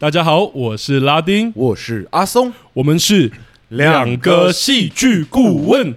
[0.00, 3.30] 大家好，我是拉丁，我是阿松，我们是
[3.68, 5.94] 两个戏剧顾问。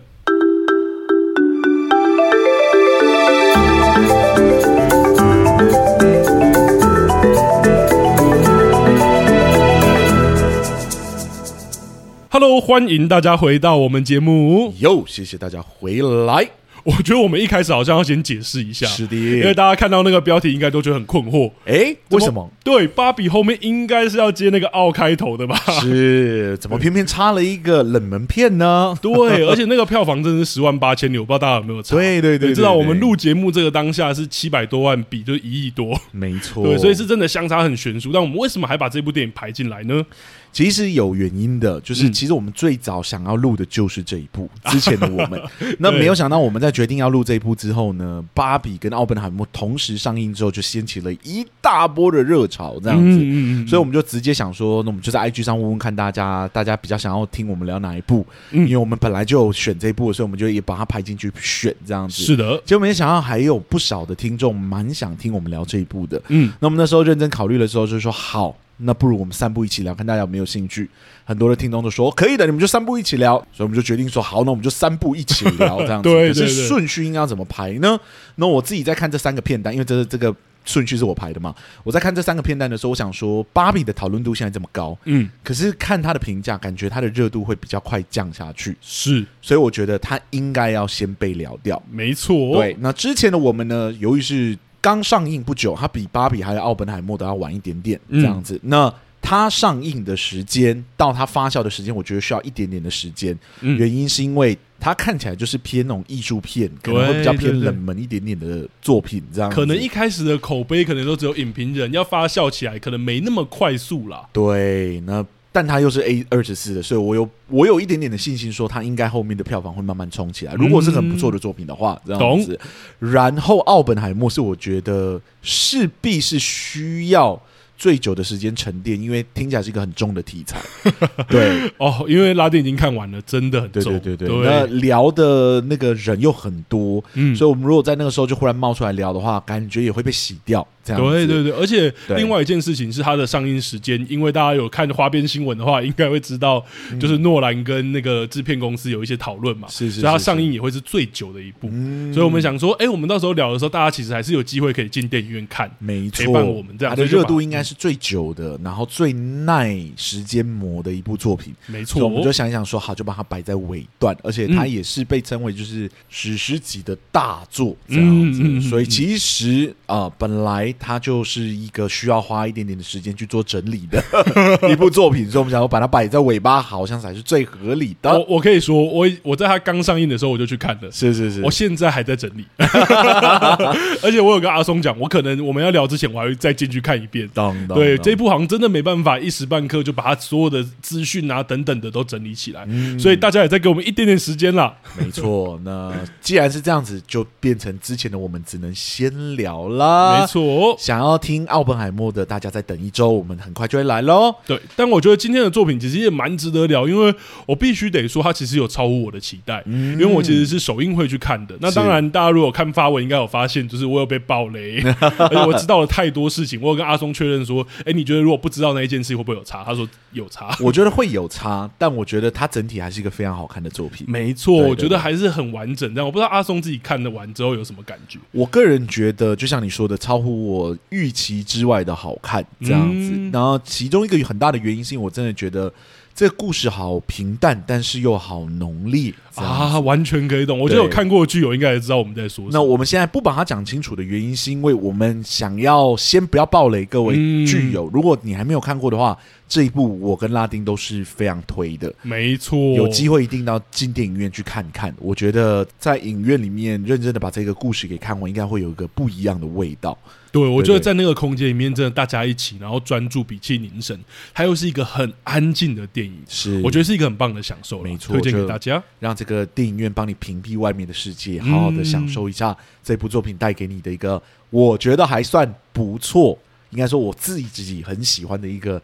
[12.29, 14.73] Hello，欢迎大家回到我们节目。
[14.79, 16.49] 哟，谢谢大家回来。
[16.83, 21.49] 我觉得我们一开始好像要先解释一下，是的，因为大家看到那个标题，应该都觉得很困惑。
[21.65, 22.49] 哎，为什么？
[22.63, 25.55] 对，芭比后面应该是要接那个奥开头的吧？
[25.79, 28.93] 是，怎么偏偏插了一个冷门片呢？
[29.01, 31.95] 对，而且那个票房真的是十万八千里，我不知道大家有没有查？
[31.95, 36.65] 对对对，你知道我们录节目这个当下是七百多万比，就是一亿多，没错。
[36.65, 38.11] 对，所以是真的相差很悬殊。
[38.11, 40.05] 但我们为什么还把这部电影排进来呢？
[40.53, 45.41] 其实有原因的，就是其实我们最早想要录的就是这一部 之前的我们，
[45.79, 62.21] 那没有想到我们在决定要录这一部之后呢，芭比跟奥本海默同时上映之后，就掀起了一大波的热潮，这样子，所以我们就直接想说，那我们就在 IG 上问问看大家，大家比较想要听我们聊哪一部，因为我们本来就选这一部，所以我们就也把它排进去选这样子。
[62.21, 68.55] 是的，结果没想到还有不少的听众蛮想听我们聊这一部的，嗯，那我们那时候认真考虑的时候，就是说好。
[68.77, 70.89] 那不如我们三步一起聊，看大家有没有兴趣。
[71.25, 76.09] 很多的听众都说可以的，你们就三步一起聊，所以我们就决定说好，那我们就三步一起聊这样子。
[76.09, 77.97] 对，可是顺序应该要怎么排呢？
[78.35, 80.35] 那我自己在看这三个片段，因为这这个
[80.65, 81.55] 顺序是我排的嘛。
[81.83, 88.75] 我在看这三个片段的时候，我想说芭比的讨论度现在这么高，嗯，可是看他的评价，感觉他的热度会比较快降下去。
[88.81, 91.81] 是，所以我觉得他应该要先被聊掉。
[91.89, 92.75] 没错，对。
[92.79, 98.55] 那之前的我们呢，由于是刚上映不久，它比芭比还有奥本海默都要晚一点点，这样子。
[98.55, 103.33] 嗯、那它上映的时间到它发酵的时间，我觉得需要一点点的时间。
[103.61, 109.49] 嗯、原因是因为它看起来就是偏那种艺术片，可能会比较偏冷门一点点的作品，这样。
[109.49, 114.27] 可能一开始的口碑可能都只有影评人，要发酵起来可能没那么快速啦。
[114.33, 120.53] 对，那但它又是 A 二十四的，所以我有我有一点点的信心，说它应该后面的票房会慢慢冲起来。
[120.55, 122.59] 如果是很不错的作品的话，这样子。
[122.99, 127.41] 然后奥本海默是我觉得势必是需要。
[127.83, 130.57] 最久的时间沉淀，因为听起来是一个很重的题材。
[131.27, 131.69] 对。
[131.79, 133.83] 哦，因为拉丁已经看完了，真的很重。
[133.83, 134.45] 对对对对，对。
[134.45, 140.65] 那聊的那个人又很多，嗯，所以我们如果在那个时候就忽然冒出来聊的话，感觉也会被洗掉。
[140.85, 146.61] 这样对对对，而且另外一件事情是它的上映时间，因为大家有看花边新闻的话，应该会知道，
[146.99, 151.69] 就是诺兰跟那个制片公司有一些讨论嘛，是是，所以它上映也会是最久的一部。
[152.13, 162.03] 所以我们想说，哎，我们到时候聊的时候，大家其实还是有机会可以进电影院看，没错，陪伴我们这样，它的热度应该是最久的，然后最耐时间磨的一部作品，没错。
[162.03, 168.61] 我们就想一想说，好，就把它摆在尾段，而且它也是被称为就是史诗级的大作这样子。
[168.69, 170.73] 所以其实啊，本来。
[170.79, 174.03] 它就是一个需要花一点点的时间去做整理的
[174.69, 178.11] 一部作品，所以我们想要把它摆在尾巴，好像才是最合理的。
[178.11, 187.29] 我我可以说，我我在它刚上映的时候我就去看了，是是是，我现在还在整理， 而且我有跟阿松讲，我可能我们要聊之前，我还会再进去看一遍。
[187.59, 194.73] 当当对，这一部好像真的没办法一时半刻就把它所有的资讯啊等等的都整理起来，嗯、所以大家也再给我们一点点时间啦。
[194.97, 200.19] 没错， 那既然是这样子，就变成之前的我们只能先聊啦。
[200.19, 200.75] 没错。
[200.77, 204.33] 想要听奥本海默的，大家再等一周，我们很快就会来喽。
[204.45, 207.13] 对，但我觉得今天的作品其实也蛮值得聊，因为
[207.45, 209.61] 我必须得说，它其实有超乎我的期待。
[209.65, 211.55] 嗯，因为我其实是首映会去看的。
[211.59, 214.81] 那当然，大家如果看发文，应该有发现，就是我有被爆雷，
[215.17, 216.59] 而且我知道了太多事情。
[216.61, 219.63] 我有跟阿松确认说，哎，你觉得如果不知道那一件事会不会有差？
[219.63, 220.55] 他说有差。
[220.59, 224.07] 我觉得会有差，但我觉得它整体还是一个非常好看的作品。
[224.09, 225.93] 没错，我觉得还是很完整。
[225.93, 228.17] 但我不知道阿松自己看的完之后有什么感觉。
[228.31, 230.53] 我个人觉得，就像你说的，超乎我。
[230.63, 233.11] 我预期之外的好看，这样子。
[233.13, 235.69] 嗯、然后其中一个很大的原因，是因为我真的觉得
[236.15, 240.59] 这个故事好平淡，但是又好浓烈啊，完全可以懂。
[240.59, 242.49] 我觉得有看过的剧友应该也知道我们在说什么。
[242.51, 247.15] 那我们现在不把它讲清楚的原因，是因为我们想要先不要暴雷各位
[247.47, 247.87] 剧友。
[247.87, 249.17] 嗯、如果你还没有看过的话，
[249.49, 251.91] 这一部我跟拉丁都是非常推的。
[252.03, 254.93] 没错，有机会一定要进电影院去看看。
[254.99, 259.97] 我觉得在影院里面认真的把这个故事给看完，应该会有一个不一样的味道。
[260.33, 263.97] 对，我觉得在那个空间里面，真的大家一起，然后专注、屏气凝神，
[264.33, 266.59] 它又是一个很安静的电影，是。
[266.63, 274.19] 我觉得是一个很棒的享受，没错，推荐给大家，让这个电影院帮你屏蔽外面的世界，好好的享受一下这部作品带给你的一个，
[274.49, 276.35] 我觉得还算不错，
[276.71, 278.81] 应该说我自己自己很喜欢的一个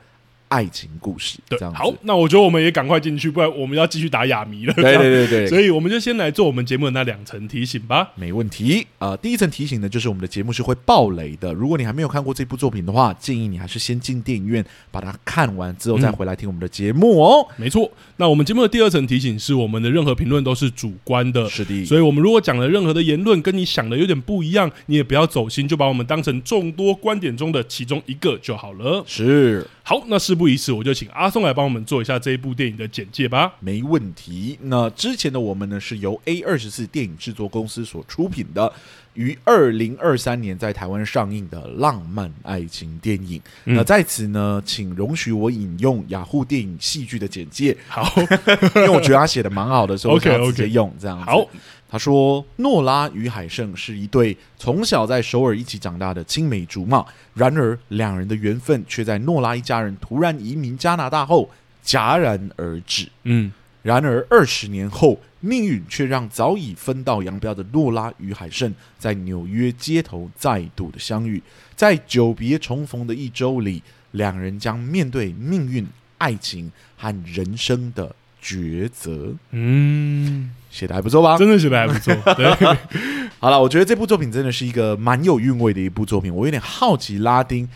[0.50, 1.40] 爱情故事。
[1.48, 4.74] 对，好，那我觉得我们也赶快进去，不然我们要继续打哑谜了。
[4.74, 8.10] 对对对对，所以我们就先来做我们节目的那两层提醒吧。
[8.16, 11.54] 没问题啊、呃，第一层提醒呢，就是我们的节目是会爆雷的。
[11.54, 17.46] 如果你还没有看过这部作品的话，建议你还是先进电影院把它看完之后再回来听我们的节目哦。
[17.51, 21.86] 嗯、没错，那我们节目的第二层提醒是我们的任何评论都是主观的，是的。
[21.86, 29.04] 所以我们如果讲了任何的言论跟你想的有点不一样，你也不要走心，就把我们当成众多观点中的其中一个就好了。
[29.06, 29.66] 是。
[29.84, 33.53] 好，那事不宜迟，我就请阿松来帮我们做一下这一部电影的简介吧。
[33.59, 34.57] 没问题。
[34.62, 38.71] 那之前的我们呢，是由 A 二十四电影制作公司所出品的，
[39.15, 43.41] 于二零二三年在台湾上映的浪漫爱情电影。
[43.65, 47.75] 嗯、那在此呢，请容许我引用雅虎电影戏剧的简介。
[47.89, 48.09] 好，
[48.77, 51.25] 因为我觉得他写的蛮好的，所以我想直接用这样子。
[51.25, 51.45] 好。
[51.91, 57.03] 他说：“诺拉与海胜是一对从小在首尔一起长大的青梅竹马，
[57.33, 61.50] 然而两人的缘分却在诺拉一家人突然移民加拿大后
[61.83, 63.09] 戛然而止。
[63.24, 63.51] 嗯，
[63.81, 71.41] 然而二十年后，命运却让早已分道扬镳的诺拉与海胜在纽约街头再度的相遇，
[71.75, 73.81] 在久别重逢的一周里，
[74.12, 75.88] 两人将面对命运、
[76.19, 80.53] 爱情和人生的抉择。”嗯。
[80.69, 81.38] 写的还不错吧？
[81.38, 82.16] 真的写的还不错。
[82.36, 82.45] 对，
[83.39, 86.33] 好了，我觉得这部作品真的是一个蛮有韵味的一部作品。
[86.33, 87.68] 我有点好奇，拉丁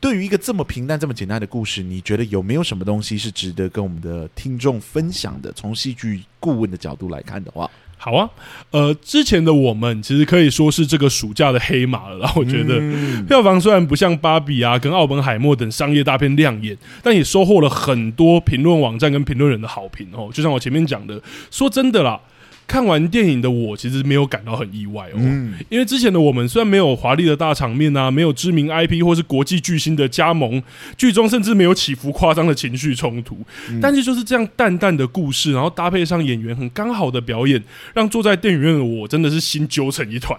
[0.00, 5.52] 对于一个这么平淡、这么简单的故事，你觉得有没有什么东西是值得跟我们的听众分享的？
[5.52, 7.70] 从戏剧顾问的角度来看的话。
[8.00, 8.30] 好啊，
[8.70, 12.18] 呃，之前的我们其实可以说是这个暑假的黑马了。
[12.18, 12.80] 然后我觉得
[13.26, 20.30] 票房虽然不像《芭比》啊、跟《奥本海默》等商业大片亮眼，但也收获了很多评论网站跟评论人的好评哦。
[20.32, 21.20] 就像我前面讲的，
[21.50, 22.20] 说真的啦。
[22.68, 30.62] 看完电影的我，其实没有感到很意外哦，嗯、因为之前的我们虽然没有华丽的大场面啊，没有知名 IP 或是国际巨星的加盟，
[30.98, 33.38] 剧中甚至没有起伏夸张的情绪冲突，
[33.70, 37.60] 嗯、但是就是这样淡淡的故事，然后搭配上演员很刚好的表演，
[37.94, 40.38] 让坐在电影院的我真的是心揪成一团，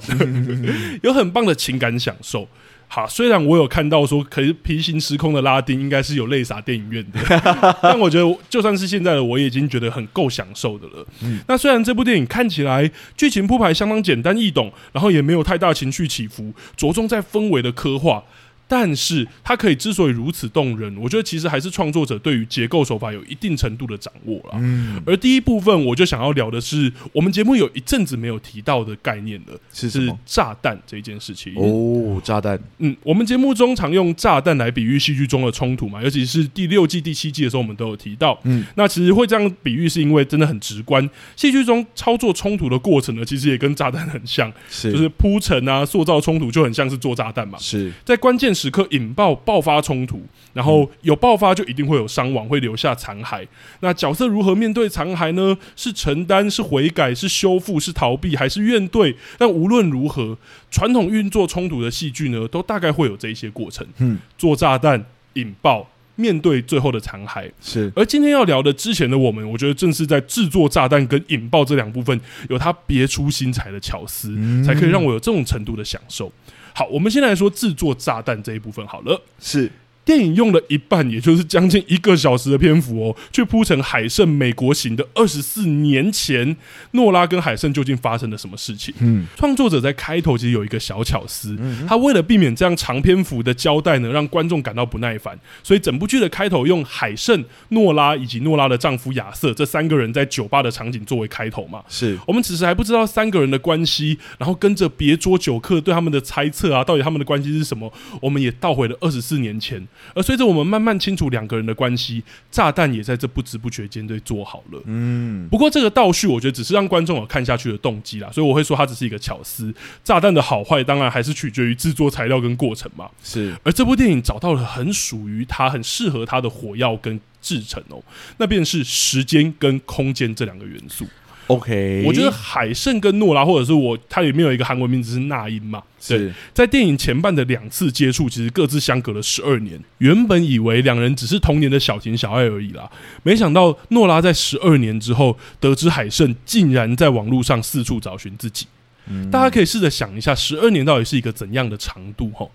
[1.02, 2.48] 有很棒的情感享受。
[2.92, 7.20] 好，虽然我有看到说，可是平行时空的拉丁应该是有泪洒电影院的，
[7.84, 11.06] 但我觉得就算是现在的我，也已经觉得很够享受的了。
[11.22, 18.24] 嗯，那虽然这部电影看起来剧情铺排相当简单易懂，然后也没有太大情绪起伏，着重在氛围的刻画。
[18.70, 24.52] 但是它可以之所以如此动人，我觉得其实还是创作者对于结构手法有一定程度的掌握了。
[24.54, 29.90] 嗯，而第一部分我就想要聊的是我们节目有一阵子没有提到的概念了，是？
[29.90, 31.52] 是炸弹这一件事情。
[31.56, 32.60] 哦，炸弹。
[32.78, 38.40] 嗯，我们节目中常用炸弹来比喻戏剧中的冲突嘛，尤其是第六季、第七季的时候，我们都有提到。
[38.44, 41.10] 嗯，那其实会这样比喻，是因为真的很直观。
[41.36, 47.58] 戏剧中操作冲突的过程呢，其实也跟炸弹很像，是就是铺陈啊，塑造冲突就很像是做炸弹嘛。
[47.58, 50.22] 是在关键时刻引爆爆发冲突，
[50.52, 53.48] 然后有爆发就一定会有伤亡，会留下残骸。
[53.80, 55.58] 那角色如何面对残骸呢？
[55.78, 59.16] 是承担，是悔改，是修复，是逃避，还是怨怼？
[59.38, 60.38] 但无论如何，
[60.70, 63.88] 传统运作冲突的戏剧呢，都大概会有这一些过程。
[64.00, 65.06] 嗯，做炸弹，
[65.36, 67.50] 引爆，面对最后的残骸。
[67.62, 67.90] 是。
[67.96, 72.20] 而今天要聊的之前的我们，我觉得正是在制作炸弹跟引爆这两部分，
[72.50, 76.30] 有它别出心裁的巧思，嗯、才可以让我有这种程度的享受。
[76.74, 79.22] 好，我们先来说制作炸弹这一部分好了。
[79.40, 79.72] 是。
[80.10, 86.58] 电影用了一半，也就是将近一个小时的篇幅哦，去铺成海盛美国行的二十四年前，
[86.94, 88.92] 诺拉跟海盛究竟发生了什么事情？
[89.02, 91.56] 嗯，创作者在开头其实有一个小巧思，
[91.88, 101.84] 他为了避免这样长篇幅的交代呢，让观众感到不耐烦，所以整部剧的开头用海盛、诺拉以及诺拉的丈夫亚瑟这三个人在酒吧的场景作为开头嘛。
[101.88, 107.94] 是我们此时还不知道三个人的关系，然后跟着别桌酒客对他们的猜测啊，到底他们的关系是什么？
[108.20, 109.88] 我们也倒回了二十四年前。
[110.14, 114.82] 而随着我们慢慢清楚两个人的关系，炸弹也在这不知不觉间对做好了。
[114.86, 119.74] 嗯，不过这个倒叙，我觉得只是让观众有看下去的动机啦，所以我会说它只是一个巧思。
[120.04, 123.10] 炸弹的好坏，当然还是取决于制作材料跟过程嘛。
[123.24, 128.02] 是，而这部电影找到了很属于它、很适合它的火药跟制成哦，
[128.38, 131.06] 那便是时间跟空间这两个元素。
[131.50, 135.82] OK，我觉得海胜跟诺拉，或者是我，它里面有一个韩文名字是那英嘛。
[136.08, 139.80] 对，是在电影前半的两次接触，其实各自相隔了十二年。
[139.98, 142.88] 原本以为两人只是童年的小情小爱而已啦，
[143.24, 148.68] 没想到诺拉在十二年之后得知海胜竟然在网络上四处找寻自己。
[149.08, 152.32] 嗯，大家可以试着想一下，十二年到底是一个怎样的长度？
[152.36, 152.52] 吼。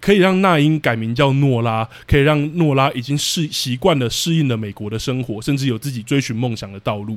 [0.00, 7.16] 可以让那英改名叫诺拉，可以让诺拉已经适习惯了适应了美国的生活，甚至有自己追寻梦想的道路。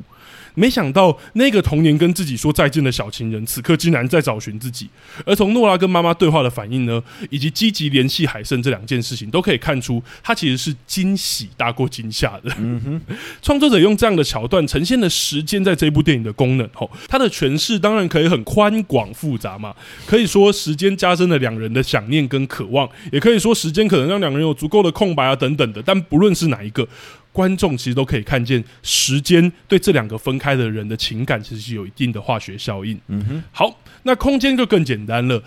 [0.56, 4.90] 没想到那个童年跟自己说再见的小情人，此刻竟然在找寻自己。
[5.26, 12.56] 而从诺拉跟妈妈对话的反应呢，以及积极联系海胜这两件事情，都可以看出他其实是惊喜大过惊吓的。
[13.42, 16.68] 创作者用这样的桥段呈现了时间在这部电影的功能。
[16.74, 25.82] 吼，他的诠释当然可以很宽广复杂嘛，可以说时间加深了两人的想念跟渴望，也可以说时间可能让两人有足够的空白啊等等的。
[25.84, 26.88] 但不论是哪一个。
[27.36, 32.98] 观众其实都可以看见，时间对这两个分开的人的情感其实是有一定的化学效应。
[33.10, 35.44] 嗯哼，好，那空间就更简单了。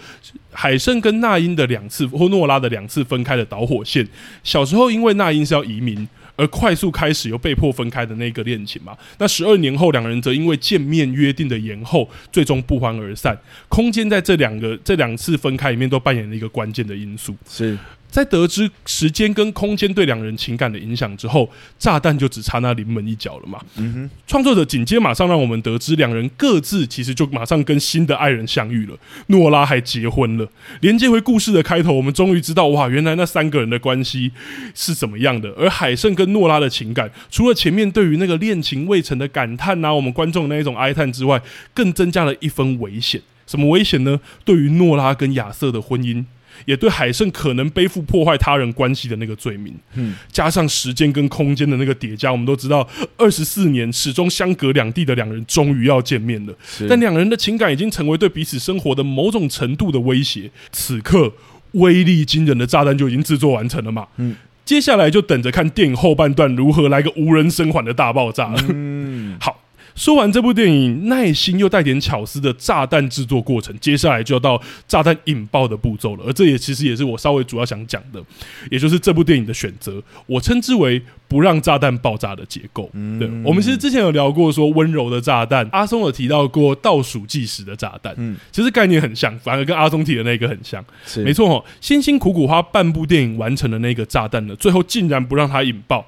[0.52, 4.06] 海胜跟那英的两次或诺拉的两次分开的导火线，
[4.44, 8.96] 小时候因为那英是要移民而快速开始又被迫分开的那个恋情嘛。
[9.18, 13.38] 那十二年后，两人则因为见面约定的延后，最终不欢而散。
[13.68, 17.34] 空间在这两个这两次分开里面都扮演了一个关键的因素。
[17.48, 17.78] 是。
[18.10, 23.60] 在得知时间跟空间对两人情感的影响之后，炸弹就只差那临门一脚了嘛。
[23.76, 28.96] 嗯哼，创作者紧接马上让我们得知，两人各自其实就马上跟新的爱人相遇了。
[29.26, 30.48] 诺拉还结婚了。
[30.80, 34.32] 连接回故事的开头，我们终于知道，哇，原来那三个人的关系
[34.74, 35.50] 是怎么样的。
[35.58, 41.40] 而海胜跟诺拉的情感，除了前面对于那个恋情未成的感叹呐、我们观众那一种哀叹之外，
[41.74, 43.20] 更增加了一分危险。
[43.46, 44.20] 什么危险呢？
[44.44, 46.24] 对于诺拉跟亚瑟的婚姻。
[46.64, 56.54] 也对海胜可能背负破坏他人关系的那个罪名，嗯，加上时间跟空间的那个叠加，我们都知道，二十四年始终相隔两地的两人终于要见面了。
[56.88, 60.50] 但两人的情感已经成为对彼此生活的某种程度的威胁。
[60.72, 61.32] 此刻，
[61.72, 64.06] 威力惊人的炸弹就已经制作完成了嘛？
[64.16, 68.64] 嗯，接下来就等着看电影后半段如何来个无人生还的大爆炸了。
[68.68, 69.64] 嗯， 好。
[69.98, 76.24] 说完这部电影耐心又带点巧思的炸弹制作过程，接下来就要到炸弹引爆的步骤了。
[76.24, 78.22] 而这也其实也是我稍微主要想讲的，
[78.70, 82.88] 也就是这部电影的选择，我称之为不让炸弹爆炸的结构。
[82.92, 90.84] 嗯，对，我们其实之前有聊过说温柔的炸弹，阿松有提到过倒数计时的炸弹，嗯，其实概念很像，反而跟阿松提的那个很像。
[91.04, 96.06] 是，没错哦，辛辛苦苦花半部电影完成的那个炸弹呢，最后竟然不让它引爆，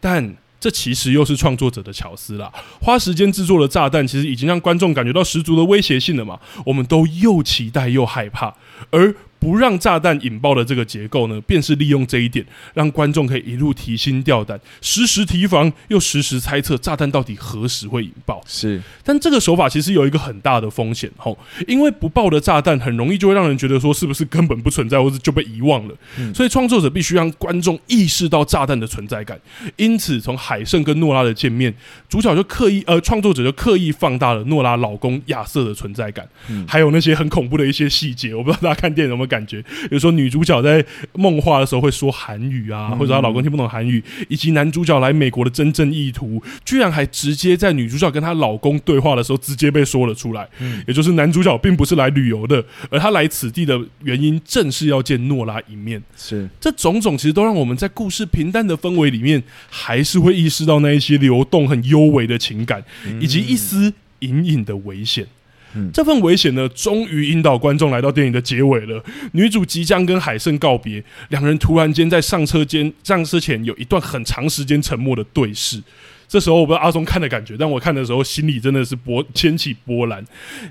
[0.00, 0.34] 但。
[0.60, 8.54] 这其实又是创作者的巧思啦，花时间制作的炸弹，其实已经让观众感觉到十足的威胁性了嘛，我们都又期待又害怕，
[8.90, 9.14] 而。
[9.38, 18.42] 不让炸弹引爆的这个结构呢，便是利用这一点，让观众可以一路提心吊胆，时时提防，又时时猜测炸弹到底何时会引爆。
[18.46, 25.94] 是，但这个手法其实有一个很大的风险吼，因为不爆的炸弹很容易就会让人觉得说是不是根本不存在，或者就被遗忘了。
[26.18, 29.38] 嗯，所以创作者必须让观众意识到炸弹的存在感。
[29.76, 31.72] 因此，从海胜跟诺拉的见面，
[32.08, 38.34] 主角就刻意呃，创作者就刻意放大了诺拉老公亚瑟的存在感，嗯，还有那些很恐怖的一些细节。
[38.34, 50.48] 我不知道大家看电影有没有感觉，比如说女主角在梦话的时候会说韩语啊，或者她老公听不懂韩语，以及男主角来美国的真正意图，居然还直接在女主角跟她老公对话的时候直接被说了出来。
[50.60, 56.02] 嗯，也就是男主角并不是来旅游的，而他来此地的原因正是要见诺拉一面。
[56.16, 62.82] 是，这种种其实都让我们在故事平淡的氛围里面，还是会意识到那一些流动很幽微的情感，
[63.20, 65.26] 以及一丝隐隐的危险。
[65.74, 69.04] 嗯、这份危险呢，终于引导观众来到电影的结尾了。
[69.32, 75.82] 女主即将跟海胜告别，两人突然间在上车间上车前有一段很长时间沉默的对视。
[76.26, 80.24] 这时候我不知道阿松看的感觉，但我看的时候心里真的是波掀起波澜，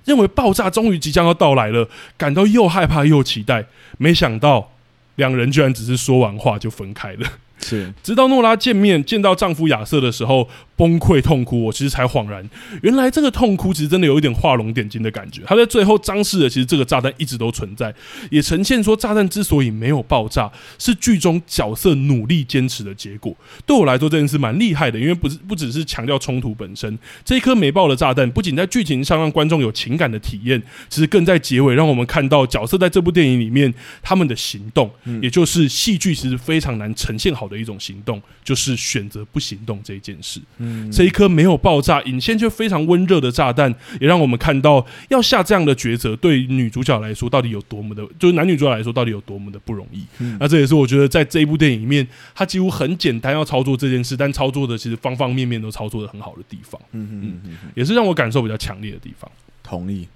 [0.05, 1.87] 认为爆炸终于即将要到来了，
[2.17, 3.65] 感到又害怕又期待。
[3.97, 4.71] 没想到
[5.15, 7.27] 两人居然只是说完话就分开了。
[7.59, 10.49] 是，直到诺拉见面见到丈夫亚瑟的时候。
[10.77, 12.47] 崩溃痛哭，我其实才恍然，
[12.83, 15.41] 原来这个痛哭其实真的有一点画龙点睛的感觉。
[15.47, 17.93] 他在最后彰示了，其实这个炸弹一直都存在，
[18.29, 23.35] 也呈现说炸弹之所以没有爆炸，是剧中角色努力坚持的结果。
[23.65, 40.39] 对我来说，这件事蛮厉害的，因为不是不只是强调冲突本身，这一颗没爆的炸弹，不仅在剧情上让观众有情感的体验，其实更在结尾让我们看到角色在这部电影里面他们的行动，嗯、也就是戏剧其实非常难呈现好的一种行动，就是选择不行动这一件事。
[40.59, 50.03] 嗯这一颗没有爆炸、引线却非常温热的炸弹，也让我们看到要下这样的抉择，对女主角来说到底有多么的，就是男女主角来说到底有多么的不容易。
[50.19, 56.79] 嗯、那这也是我觉得在这一部电影里面，它几乎很简单要操作这件事，但操作的其实方方面面都操作的很好的地方。
[56.91, 59.29] 嗯嗯，也是让我感受比较强烈的地方。
[59.63, 60.07] 同意。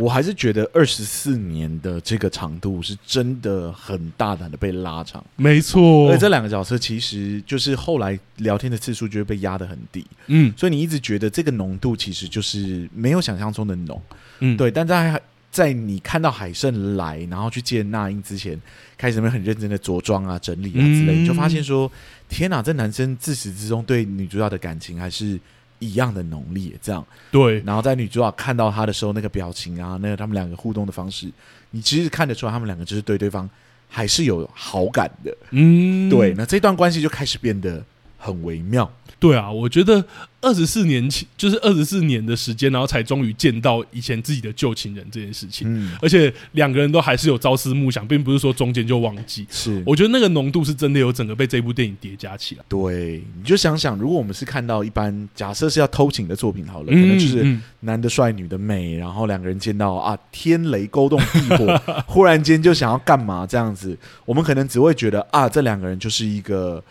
[0.00, 6.08] 我还是觉得二十四年的这个长度是真的很大胆的被拉长，没错。
[6.08, 14.00] 而且这两个角色其实就是后来聊天的次数就会被压得很低，嗯，所以你一直觉得这个浓度其实就是没有想象中的浓，
[14.38, 14.70] 嗯，对。
[14.70, 18.58] 但在在你看到海胜来，然后去见那英之前，
[18.96, 21.90] 开始很认真的着装啊、整理啊之类，嗯、你就发现说，
[22.28, 25.38] 天哪，这男生自始至终对女主角的感情还是
[25.80, 26.72] 一样的浓烈。
[26.80, 31.28] 这样对，然后在女主角看到他的时候，那个表情啊，那个他们两个互动的方式，
[31.72, 33.50] 你其实看得出来，他们两个就是对对方
[33.88, 35.36] 还是有好感的。
[35.50, 37.84] 嗯，对，那这段关系就开始变得
[38.20, 38.88] 很微妙。
[39.18, 40.02] 对啊，我觉得
[40.40, 45.68] 二十四年前就是二十四年的时间，然后才终于见到以前自己的旧情人这件事情。
[45.70, 49.46] 嗯，而且两个人都还是有朝思暮想，并不是说中间就忘记。
[49.50, 52.64] 是，我觉得那个浓度是真的有整个被这部电影叠加起来。
[52.66, 66.82] 对，你就想想，如果我们是看到一般假设是要偷情的作品好了，可能就是男的帅，女的美，然后两个人见到啊天雷勾动地火， 忽然间就想要干嘛这样子，我们可能只会觉得啊，这两个人就是一个。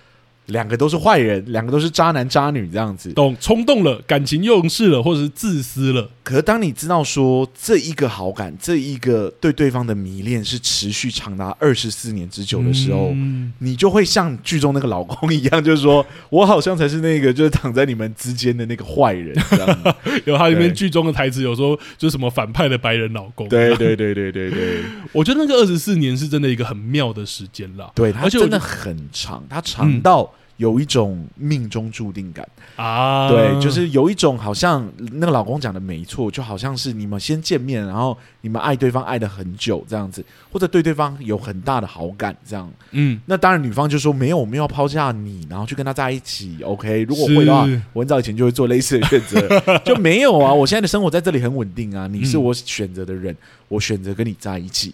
[0.50, 6.10] 两个都是坏人，两个都是渣男渣女这样子，懂冲动了，感情用事了，或者是自私了。
[6.24, 19.36] 可是当你知道说这一个好感，这一个对对方的迷恋是持续长达二十四年之久的时候，嗯、你就会像剧中那个老公一样，就是说我好像才是那个就是躺在你们之间的那个坏人。
[20.26, 23.48] 有他里面剧中的台词有说，就是什么反派的白人老公。
[23.50, 27.92] 对对对对对对，我觉得那个二十四年是真的一个很妙的时间了。
[27.96, 30.22] 对，而且真的很长，它长到。
[30.22, 32.48] 嗯有一种命中注定感。
[32.76, 47.04] 啊，对，就是有一种好像那个老公讲的没错，就好像是你们先见面，然后你们爱对方爱的很久这样子，或者对对方有很大的好感这样，嗯，那当然女方就说没有，我们要抛下你，然后去跟他在一起，OK？
[47.04, 53.36] 如果会的话，我很早以前就会做类似的选择， 就没有啊，我现在的生活在这里很稳定啊，你是我选择的人，
[53.70, 54.94] 我选择跟你在一起，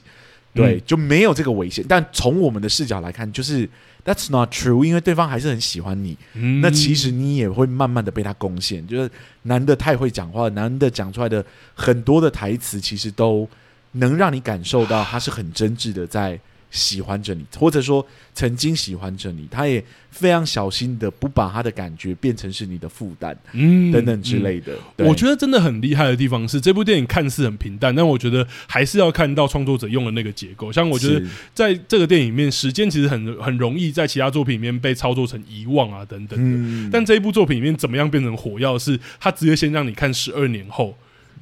[0.56, 1.86] 对，就没有这个危险。
[1.88, 3.70] 但从我们的视角来看，就是。
[4.06, 6.16] That's not true，因为对方还是很喜欢你。
[6.36, 9.10] 嗯、那其实你也会慢慢的被他攻陷，就是
[9.42, 11.44] 男的太会讲话，男的讲出来的
[11.74, 13.50] 很多的台词，其实都
[13.94, 16.40] 能让你感受到他是很真挚的在。
[16.72, 24.74] 喜欢着你，或者说曾经喜欢着你，他也非常小心的不把他的感觉变成是你的负担，嗯，等等之类的。
[24.98, 30.72] 嗯、我觉得真的很厉害的地方是，这部电影看似很平淡，但我觉得还是要看到创作者用的那个结构。
[30.72, 38.78] 像我觉得在这个电影里面，时间其实很很容易在其他作品里面被操作成遗忘啊等等的，嗯、但这一部作品里面怎么样变成火药？
[38.78, 40.96] 是他直接先让你看十二年后。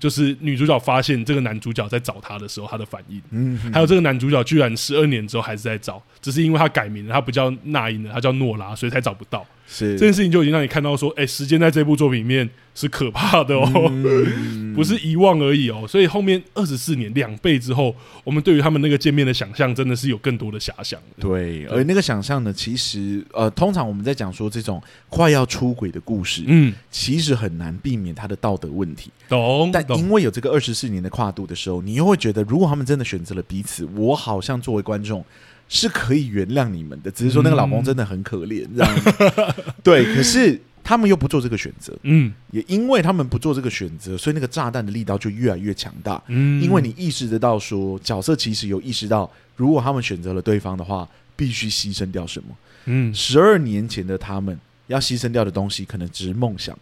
[0.03, 3.21] 就是女主角发现这个男主角在找她的时候，她的反应。
[3.29, 9.45] 嗯，还有这个男主角居然十二年之后还是在找，只是因为他改名了，他不叫那英了，他叫诺拉，所以才找不到。
[9.67, 15.85] 是这件事情就已经让你看到说，哎、欸，时间在这部作品里面是可怕的哦，嗯、 不是遗忘而已哦。
[15.87, 20.99] 所以后面二十四年两倍之后，我们对于他们那个见面的想象，真的是有更多的遐想。
[21.19, 29.11] 对，而那个想象呢，其实呃，通常我们在讲说这种快要出轨的故事，嗯，其实很难避免他的道德问题。
[29.29, 35.23] 懂，但因为有这个二十四年的跨度的时候，你又会觉得，如果他们真的选择了彼此，我好像作为观众。
[35.79, 40.13] 是可以原谅你们的，只是说那个老公真的很可怜，这样 对。
[40.13, 46.21] 可是他们又不做这个选择，嗯，也因为他们不做这个选择，所以那个炸弹的力道就越来越强大。
[46.27, 52.49] 嗯，因为你意识得到说，角色其实有意识到，如果他们选择了对方的话，必须牺牲掉什么。
[52.85, 56.75] 嗯，十二年前的他们要牺牲掉的东西，可能只是梦想；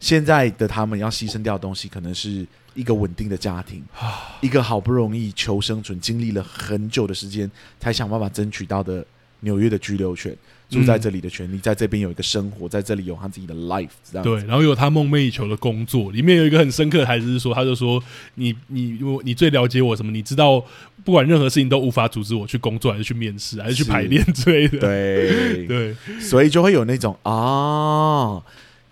[0.00, 2.46] 现在的他们要牺牲掉的东西，可能是。
[2.74, 3.82] 一个稳定的家庭，
[4.40, 9.04] 一个好不容易求生存，经历了很久的时间才想办法争取到的
[9.40, 10.32] 纽约的居留权，
[10.70, 16.12] 住在这里的权利，在这边有一个生活，在这里有他自己的 life，这样对，然后有他梦寐以求的工作。
[16.12, 18.00] 里面有一个很深刻的台词是说，他就说
[18.36, 20.12] ：“你你我你最了解我什么？
[20.12, 20.64] 你知道，
[21.04, 28.40] 不管任何事情都无法阻止我去工作，还是去面试，还是去排练之类的。”对 对，所以就会有那种啊，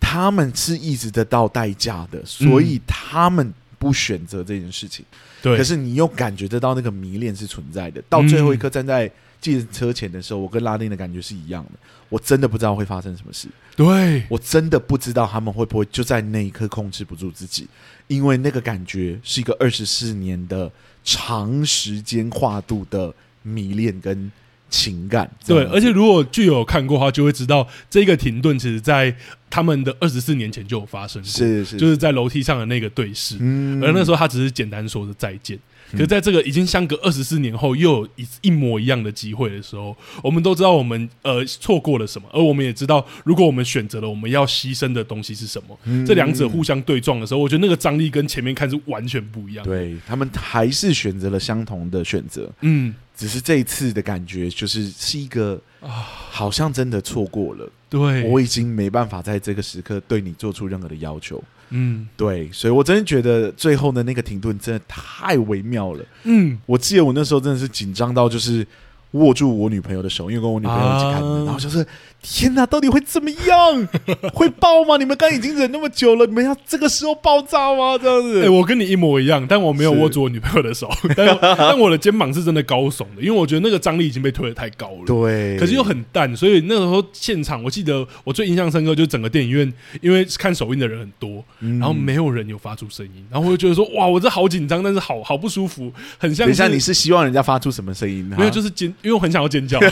[0.06, 3.52] 他们是一直得到代价的，所以他们。
[3.78, 5.04] 不选择这件事情，
[5.42, 8.02] 对，可是你又感觉得到那个迷恋是存在的。
[8.08, 11.72] 到最后一刻站在计程车前的时候，我跟拉丁的感觉是一样的。
[12.08, 17.68] 我真的不知道会发生什么事，对，我真的不知道他们会不会就在那一刻控制不住自己，
[18.06, 20.72] 因为那个感觉是一个二十四年的
[21.04, 24.32] 长时间跨度的迷恋跟。
[24.68, 29.14] 情感对，而且如果剧友看过的话，就会知道这个停顿其实，在
[29.48, 35.58] 他们的二十四年前就有发生过，是是，就是在楼梯上的那个对视，嗯，而那时候他只是简单说的再见。
[35.92, 49.64] 可是在这个已经相隔二十四年后，又有一一模一样的机会的时候，我们都知道我们呃错过了什么，而我们也知道，如果我们选择了我们要牺牲的东西是什么，嗯、这两者互相对撞的时候，我觉得那个张力跟前面看是完全不一样。
[49.64, 55.88] 对，他们还是选择了相同的选择，嗯，只是这一次的感觉就是是一个啊，
[56.30, 57.68] 好像真的错过了。
[57.88, 61.42] 对，我已经没办法在这个时刻对你做出任何的要求。
[61.70, 66.04] 嗯，对，所以我真的觉得最后的那个停顿真的太微妙了。
[66.24, 68.66] 嗯，我记得我那时候真的是紧张到就是。
[69.12, 71.86] 握住我女朋友的手，因为跟我女朋友一起看的，啊、然后就是
[72.22, 73.88] 天哪，到底会怎么样？
[74.34, 74.96] 会爆吗？
[74.96, 77.96] 你们刚已经忍那么久了，你们要这个时候爆炸吗？
[77.96, 78.40] 这样子？
[78.40, 85.04] 哎、欸，我跟你一模一样，但我没有握住我女朋友的手，但 但我的肩膀是真的高耸的，因为我觉得那个张力已经被推得太高了。
[85.06, 96.46] 对，可是又很淡，所以那个时候现场，我记得我最印象深刻，就是整个电影院，因为看首映的人很多，然后没有人有发出声音，然后我就觉得说，哇，我这好紧张，但是好好不舒服，很像。
[96.46, 98.24] 等一下，你是希望人家发出什么声音？
[98.36, 98.92] 没有，就是尖。
[99.02, 99.78] 因为我很想要尖叫，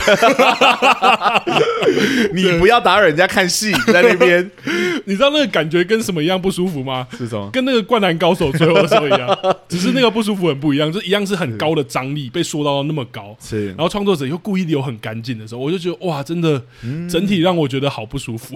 [2.33, 4.49] 你不要打扰人家看戏，在那边，
[5.05, 7.07] 你知道那个感觉跟什么一样不舒服吗？
[7.17, 7.49] 是什么？
[7.51, 9.37] 跟那个灌篮高手最后的时候一样，
[9.69, 13.67] 只是那个不舒服很不一样，就一样是很高的张力被说到那么高，是。
[13.67, 16.61] 然后创作者又故意留很干净的时候，我就觉得哇，真的，
[17.09, 18.55] 整体让我觉得好不舒服，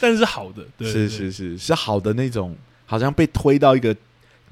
[0.00, 3.94] 但是好的，对，是是是是好的那种，好像被推到一个。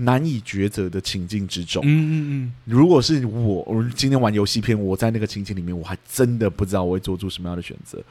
[0.00, 8.02] 难以抉择的情境之中，嗯嗯嗯，如果是我，我今天玩游戏片，我在那个情境里面，我还真的不知道我会做出什么样的选择，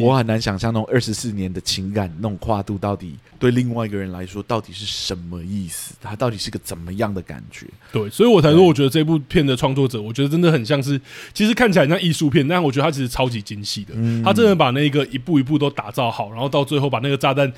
[0.00, 3.14] 我很难想象那种二十四年的情感那种跨度到底。
[3.38, 5.94] 对另外一个人来说，到底是什么意思？
[6.00, 7.66] 他到底是个怎么样的感觉？
[7.92, 11.00] 对，所以我才说，我觉得这部片的创作者，我觉得真的很像是，
[11.32, 13.94] 其实看起来像艺术片，但我觉得他其实超级精细的。
[13.96, 17.50] 嗯、他真的把那个一步一步都打造好，然后到最后把那个炸弹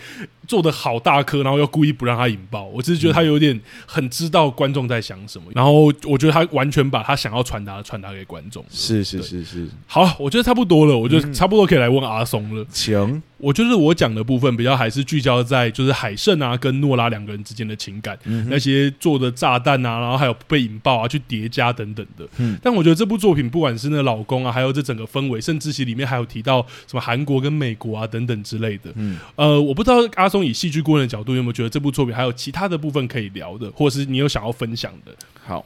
[0.46, 2.66] 做的好大颗，然后又故意不让它引爆。
[2.66, 8.64] 我只是觉得他有点很知道观众在想什么，然后我觉得他完全把他想要传达的传达给观众。
[8.70, 12.64] 是是是是，好，我觉得差不多了，我觉得差不多可以来问阿松了。
[12.70, 13.22] 请。
[13.40, 22.26] 我就是我讲的部分比较还是聚焦在就是海胜啊跟诺拉两个人之间的情感，嗯、那些做的炸弹啊，然后还有被引爆啊去叠加等等的。
[22.36, 28.90] 嗯，但我觉得这部作品不管是那老公啊，还有这整个氛围，甚至其里面还有提到什么韩国跟美国啊等等之类的。
[28.96, 35.12] 嗯，呃，我不知道阿松以戏剧顾问的角度有没有觉得这部作品还有其他的部分可以聊的，或者是你有想要分享的？
[35.46, 35.64] 好，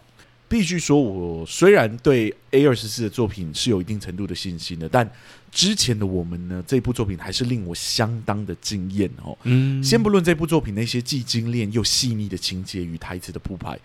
[0.55, 5.11] 必须说，我虽然对 A 二十四的作品是有一定程度的信心的，但。
[5.55, 9.38] 之前的我们呢，这部作品还是令我相当的惊艳哦。
[9.45, 13.79] 嗯，先不论这部作品那些既精炼又细腻的情节与台词的铺排，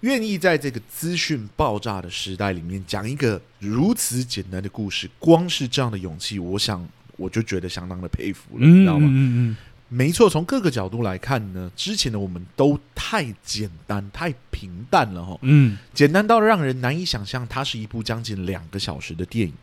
[0.00, 6.84] 愿意在这个资讯爆炸的时代里面讲一个如此简单的故事，光是这样的勇气，我想
[7.16, 9.06] 我就觉得相当的佩服了，你知道吗？
[9.08, 9.56] 嗯嗯嗯，
[9.94, 15.38] 没错，从各个角度来看呢，之前的我们都太简单、太平淡了哈。
[15.42, 19.54] 嗯，简单到让人难以想象，它是一部将近两个小时的电影。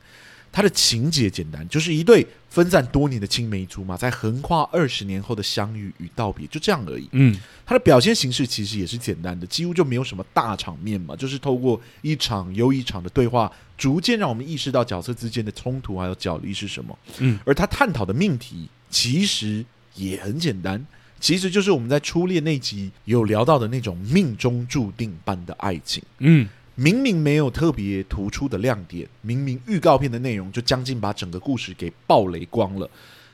[0.54, 7.08] 它的情节简单，就是一对分散多年的青梅竹马，在横跨二十年后的相遇与道别，就这样而已。
[7.12, 17.00] 嗯，它的表现形式其实也是简单的，几乎就没有什么大场面嘛，就是透过一场又一场的对话，逐渐让我们意识到角色之间的冲突还有角力是什么。
[17.20, 19.65] 嗯，而他探讨的命题其实
[19.96, 20.86] 也很简单，
[21.20, 26.04] 其实就是我们在初恋那集有聊到的那种命中注定般的爱情。
[26.20, 26.48] 嗯。
[26.76, 32.90] 明明没有特别突出的亮点，明明预告片的内容就将近把整个故事给爆雷光了，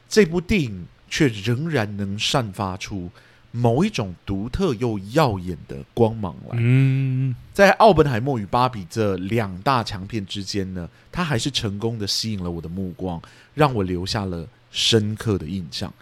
[0.10, 3.10] 这部电影却仍然能散发出
[3.52, 6.58] 某一种独特又耀眼的光芒来。
[6.60, 13.22] 嗯，在奥本海默与芭比这两大强片之间呢，它还是成功的吸引了我的目光，
[13.54, 15.94] 让我留下了深刻的印象。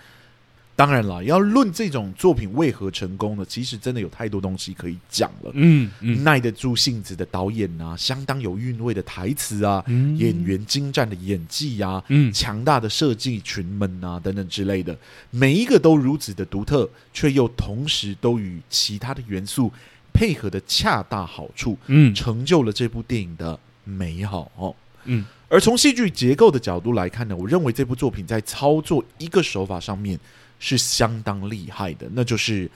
[0.78, 3.46] 当然了，要论这种作品为何成功呢？
[3.48, 5.52] 其实真的有太多东西可以讲了。
[5.54, 14.94] 嗯，嗯，耐得住性子的导演啊，相当有韵味的台词啊，嗯、演员精湛的演技啊，嗯、强大的设计群们啊，等等之类的，
[15.30, 19.72] 每一个都如此的独特，却又同时都与其他的元素
[20.12, 24.76] 配合的恰到好处，嗯，成就了这部电影的美好哦。
[25.06, 30.20] 嗯，而从戏剧结构的角度来看呢，我认为这部作品在操作一个手法上面。
[30.60, 32.70] 是相当厉害的，那就是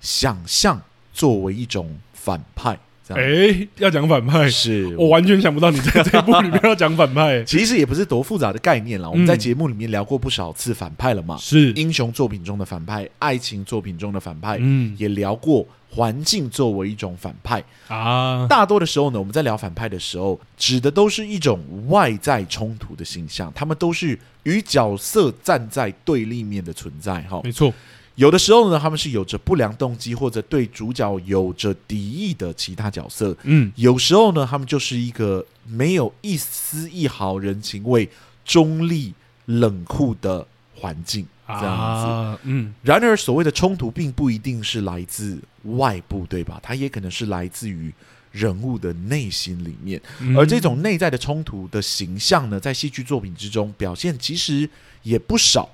[0.00, 0.80] 想象
[1.12, 2.78] 作为一种反派。
[3.08, 7.44] 哎、欸，要讲反派，是我完全想不到你在 这部里面要讲反派。
[7.44, 11.36] 其实也不是多复杂的概念了，我们在节目里面聊过不少次反派了嘛。
[11.36, 18.46] 是英雄作品中的反派，爱情作品中的反派，嗯，也聊过环境作为一种反派啊。
[18.48, 27.20] 大多的时候呢，我们在聊反派的时候，指的都是一种外在冲突的形象，他们都是与角色站在对立面的存在。
[27.22, 27.72] 哈，没错。
[28.16, 33.36] 有的时候呢，他们是有着不良动机或者对主角有着敌意的其他角色。
[33.42, 38.08] 嗯，有时候呢，他们就是一个没有一丝一毫人情味、
[38.44, 39.12] 中立
[39.46, 40.46] 冷酷的
[40.76, 41.66] 环境这样子。
[41.66, 46.60] 啊、嗯，然而所谓的冲突并不一定是来自外部，对吧？
[46.62, 47.92] 它也可能是来自于
[48.30, 50.00] 人物的内心里面。
[50.20, 54.70] 嗯、而这种内在的冲突的形象呢，在戏剧作品之中表现其实
[55.02, 55.68] 也不少。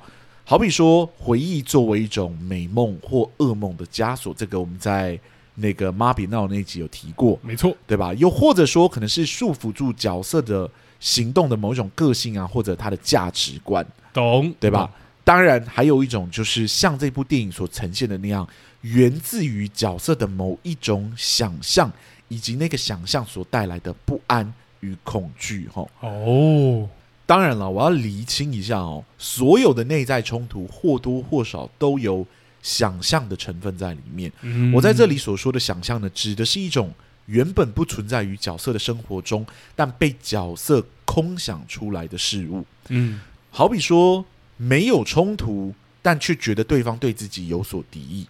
[0.50, 5.16] 好比说，回忆作为一种美梦或噩梦的枷锁，这个我们在
[5.54, 8.12] 那个妈比闹那集有提过，没错，对吧？
[8.14, 14.90] 又或者说，可能是束缚住角色的行动的某一种个性啊，或者他的价值观，懂对吧？
[15.22, 18.44] 当然，还有一种就是像这部电影所呈现的那样，
[18.80, 21.88] 源自于角色的某一种想象，
[22.26, 25.68] 以及那个想象所带来的不安与恐惧。
[25.72, 26.88] 哈哦，
[27.30, 32.26] 当然了，我要厘清一下哦，所有的内在冲突或多或少都有
[32.60, 34.32] 想象的成分在里面。
[34.40, 36.92] 嗯，我在这里所说的想象呢，指的是一种
[37.26, 42.64] 原本不存在于角色的生活中，但被角色空想出来的事物。
[42.88, 44.24] 嗯，好比说。
[44.62, 48.26] 没有冲突，但却觉得对方对自己有所敌意，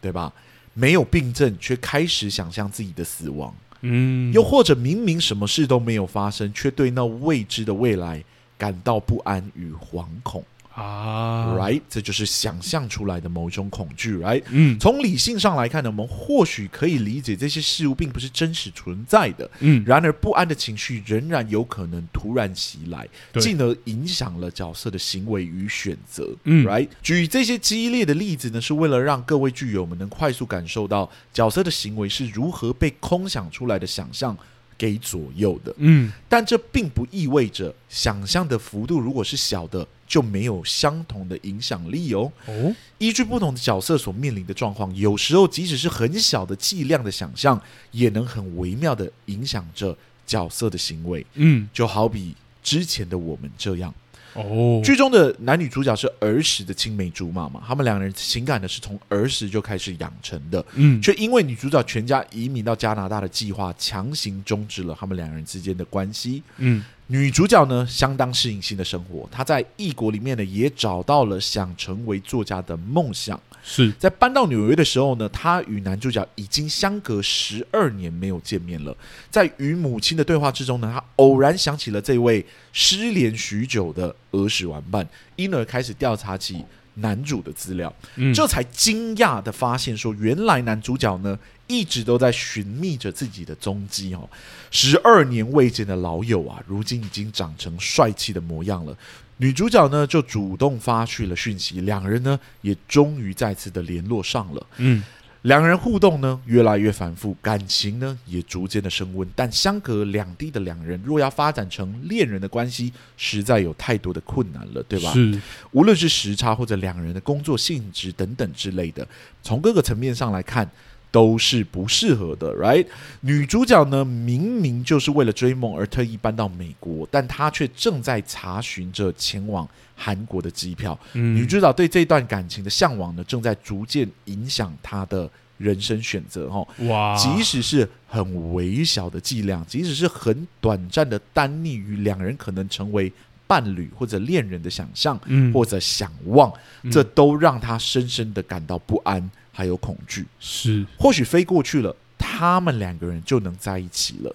[0.00, 0.32] 对吧？
[0.74, 3.52] 没有病症，却开始想象自己的死亡。
[3.80, 8.22] 嗯，又或者明明什么事都没有发生，却对那未知的未来
[8.62, 10.44] 感到不安与惶恐。
[10.72, 14.42] 啊，right，这就是想象出来的某种恐惧，right？
[14.48, 26.88] 嗯，从理性上来看呢，我们或许可以理解这些事物并不是真实存在的，嗯，然而不安的情绪仍然有可能突然袭来，进而影响了角色的行为与选择，嗯，right？
[27.02, 34.34] 举这些激烈的例子呢，是为了让各位剧友们能快速感受到角色的行为是如何被空想出来的想象
[34.76, 39.86] 给左右的，嗯，但这并不意味着想象的幅度如果是小的。
[40.04, 42.30] 就没有相同的影响力哦。
[42.44, 47.58] 哦，依据不同的角色所面临的状况，有时候即使是很小的剂量的想象，
[47.92, 51.24] 也能很微妙的影响着角色的行为。
[51.36, 53.94] 嗯，就好比之前的我们这样。
[54.34, 60.64] 哦，剧中的男女主角是儿时的青梅竹马嘛，他们两人情感呢是从儿时就开始养成的。
[60.74, 66.42] 嗯，却因为女主角全家移民到加拿大的计划，强行终止了他们两人之间的关系。
[66.56, 73.38] 嗯，女主角呢相当适应新的生活，她在异国里面呢也找到了想成为作家的梦想。
[73.62, 78.96] 是在搬到纽约的时候呢，她与男主角已经相隔十二年没有见面了。
[79.30, 87.92] 在与母亲的对话之中呢，她偶然想起了这位失联许久的儿时玩伴，因而开始调查起男主的资料。
[88.16, 94.28] 嗯，这才惊讶的发现说，原来男主角呢一直都在寻觅着自己的踪迹哦。
[94.70, 98.96] 十二年未见的老友啊，如今已经长成帅气的模样了。
[99.38, 104.66] 女主角呢就主动发去了讯息，两人呢也终于再次的联络上了。
[104.76, 105.02] 嗯，
[105.42, 109.28] 两人互动呢越来越反复，感情呢也逐渐的升温。
[109.34, 115.12] 但相隔两地的两人，若要发展成恋人的关系，实在有太多的困难了，对吧？
[115.12, 115.40] 是，
[115.72, 119.06] 无论是时差或者两人的工作性质等等之类的，
[119.42, 120.70] 从各个层面上来看。
[121.12, 122.86] 都是不适合的，right？
[123.20, 130.98] 女主角呢，明明就是为了追梦而特意搬到美国，但她却正在查询着前往韩国的机票。
[131.12, 136.48] 嗯，女主角对这段感情的向往呢，正在逐渐影响她的人生选择。
[136.48, 137.14] 哈，哇！
[137.14, 143.12] 即使是很微小的剂量，即使是很短暂的单溺于两人可能成为
[143.46, 146.50] 伴侣或者恋人的想象，嗯，或者想望，
[146.90, 149.30] 这都让她深深的感到不安。
[149.52, 154.34] 还有恐惧，是或许飞过去了，他们两个人就能在一起了，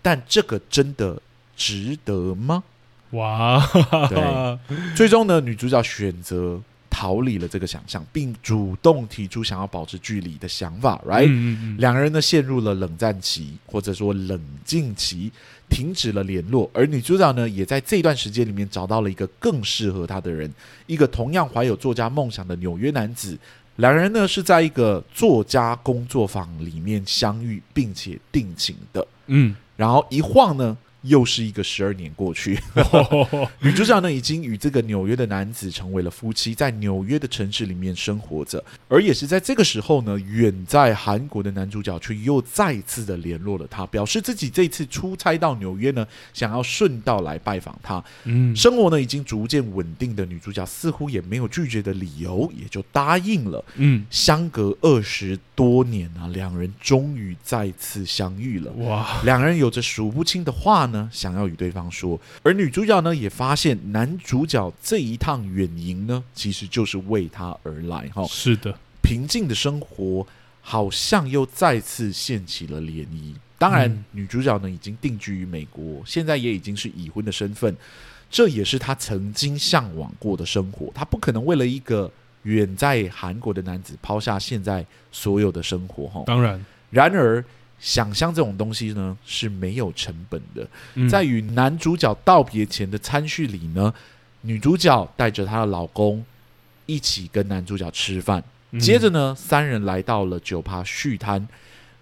[0.00, 1.20] 但这个真的
[1.54, 2.64] 值得吗？
[3.10, 3.64] 哇，
[4.08, 4.58] 对，
[4.96, 11.26] 最终呢，女主角选择逃离了这个想象，并主动提出想要保持距离的想法，right？
[11.28, 15.30] 嗯嗯，两人呢陷入了冷战期，或者说冷静期，
[15.68, 20.50] 停止了联络，而女主角呢也在这段时间里面找到了一个更适合她的人，
[20.86, 23.38] 一个同样怀有作家梦想的纽约男子。
[23.76, 29.06] 两人呢是在一个作家工作坊里面相遇，并且定情的。
[29.26, 30.76] 嗯，然后一晃呢。
[31.02, 32.58] 又是一个十二年过去，
[33.60, 38.62] 女主角呢已经与这个纽约的男子成为了夫妻，在纽约的城市里面生活着。
[38.88, 48.02] 而也是在这个时候呢，远在韩国的男主角却又再次的联络了她，表示自己这次出差到纽约呢，想要顺道来拜访她。
[48.24, 53.64] 嗯，生活呢已经逐渐稳定的女主角似乎也没有拒绝的理由，也就答应了。
[53.76, 58.72] 嗯，相隔二十多年啊，两人终于再次相遇了。
[58.72, 60.95] 哇，两人有着数不清的话呢。
[61.10, 68.08] 想要与对方说，而女主角呢也发现男主角这一趟远迎呢，其实就是为她而来。
[68.14, 70.26] 哈，是的，平静的生活
[70.60, 73.34] 好像又再次掀起了涟漪。
[73.58, 77.74] 当然，嗯、女主角呢已经定居于美国，现在也已经是已婚的身份，
[78.30, 80.92] 这也是她曾经向往过的生活。
[80.94, 82.10] 她不可能为了一个
[82.42, 86.06] 远在韩国的男子抛下现在所有的生活。
[86.08, 87.44] 哈，当然，然而。
[87.78, 90.66] 想象这种东西呢是没有成本的。
[90.94, 93.92] 嗯、在与男主角道别前的餐叙里呢，
[94.40, 96.24] 女主角带着她的老公
[96.86, 98.42] 一起跟男主角吃饭。
[98.80, 101.46] 接着呢，三人来到了酒吧续摊。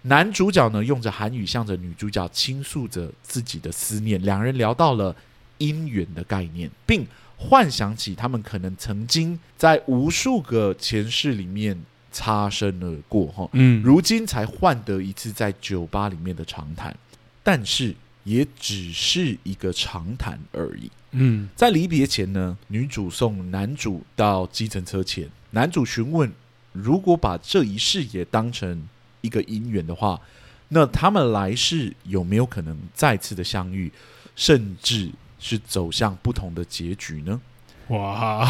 [0.03, 4.21] 男主角呢，用着韩语向着女主角倾诉着自己的思念。
[4.21, 5.15] 两人聊到了
[5.59, 7.05] 姻缘的概念，并
[7.37, 11.81] 幻想起他们可能曾经在无数个前世里面
[12.15, 13.25] 擦身而过。
[13.27, 16.95] 哈，嗯，如今才换得一次在酒吧里面的长谈，
[17.43, 20.89] 但是也只是一个长谈而已。
[21.11, 26.31] 嗯，在离别前呢，女主送男主到计程车前，男主询问。
[26.71, 28.89] 如果把这一世也当成
[29.21, 30.19] 一个姻缘的话，
[30.67, 33.89] 那他们来世有没有可能再次的相遇，
[34.35, 37.41] 甚至是走向不同的结局呢？
[37.87, 38.45] 哇！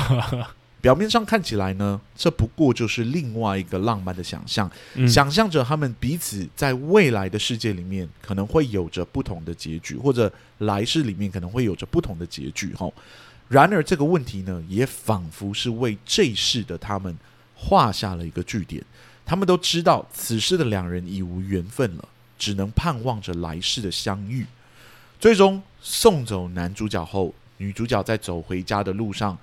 [0.85, 12.71] 表面上看起来呢，这不过就是另外一个浪漫的想象，嗯、想象着他们彼此在未来的世界里面可能会有着不同的结局，或者来世里面可能会有着不同的结局。
[12.75, 12.87] 哈，
[13.49, 17.17] 然而这个问题呢，也仿佛是为这世的他们。
[17.57, 18.83] 画下了一个句点，
[19.25, 24.45] 他们都知道此时的两人已无缘分了，只能盼望着来世的相遇。
[25.21, 29.35] 最终送走男主角后，女主角在走回家的路上，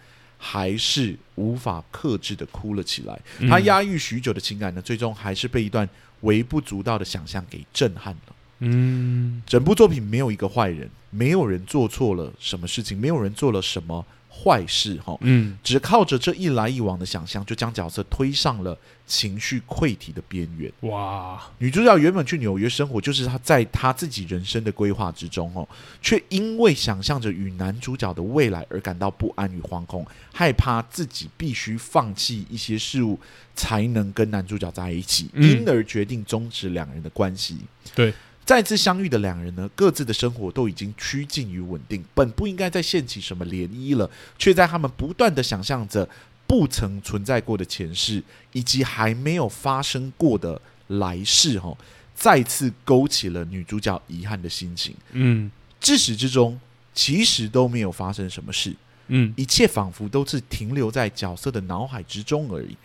[0.45, 3.17] 还是无法克制的哭了起来。
[3.49, 5.89] 他压抑许久的情感呢，最终还是被一段
[6.23, 8.35] 微不足道的想象给震撼了。
[8.59, 14.05] 嗯，整部作品没有一个坏人，没有人做错了什么事情，没有人做了什么。
[14.35, 20.73] 坏事哈，嗯，只靠着这一来一往的想象，就将角色推上了情绪溃堤的边缘。
[20.91, 21.41] 哇！
[21.59, 25.69] 女主角原本去纽约生活，就是她在她自己人生的规划之中哦，
[26.01, 33.21] 却因为想象着与男主角的未来而感到不安与惶恐，害怕自己必须放弃一些事物
[33.55, 37.59] 才能跟男主角在一起，因而决定终止两人的关系。
[37.95, 38.13] 对。
[38.45, 46.09] 再次相遇的两人呢，各自的生活都已经趋近于稳定，本不应该再掀起什么涟漪了，却在他们不断的想象着
[46.47, 51.75] 不曾存在过的前世，以及还没有发生过的来世，哈，
[52.15, 54.95] 再次勾起了女主角遗憾的心情。
[55.13, 55.49] 嗯，
[55.81, 56.61] 至始至终，
[56.93, 58.75] 其实都没有发生什么事。
[59.07, 62.77] 嗯，一切仿佛都是停留在角色的脑海之中而已，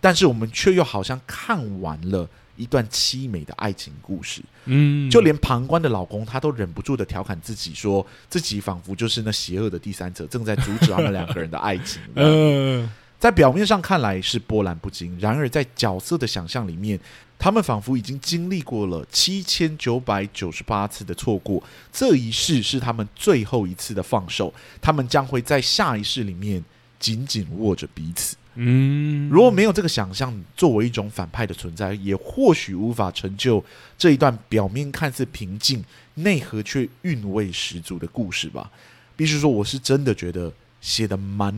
[0.00, 2.28] 但是我们却又好像看完了。
[2.56, 12.00] 一段凄美的爱情故事，嗯，就连旁观的老公他都忍不住的调侃自己，说自己仿佛就是那邪恶的第三者，正在阻止他们两个人的爱情。
[12.14, 12.88] 嗯，
[13.18, 17.00] 在表面上看来是波澜不惊，然而在角色的想象里面，
[17.38, 21.62] 他们仿佛已经经历过了七千九百九十八次的错过，
[21.92, 26.62] 这一世是他们最后一次的放手，他们将会在下一世里面
[26.98, 28.36] 紧紧握着彼此。
[28.56, 33.64] 嗯，如果没有这个想象作为一种反派的存在，也或许无法成就
[33.98, 38.70] 这一段表面看似平静、内核却韵味十足的故事吧。
[39.16, 40.52] 必须说，我是真的觉得。
[40.84, 41.50] 写的蛮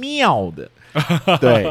[0.00, 0.70] 妙的，
[1.38, 1.70] 对，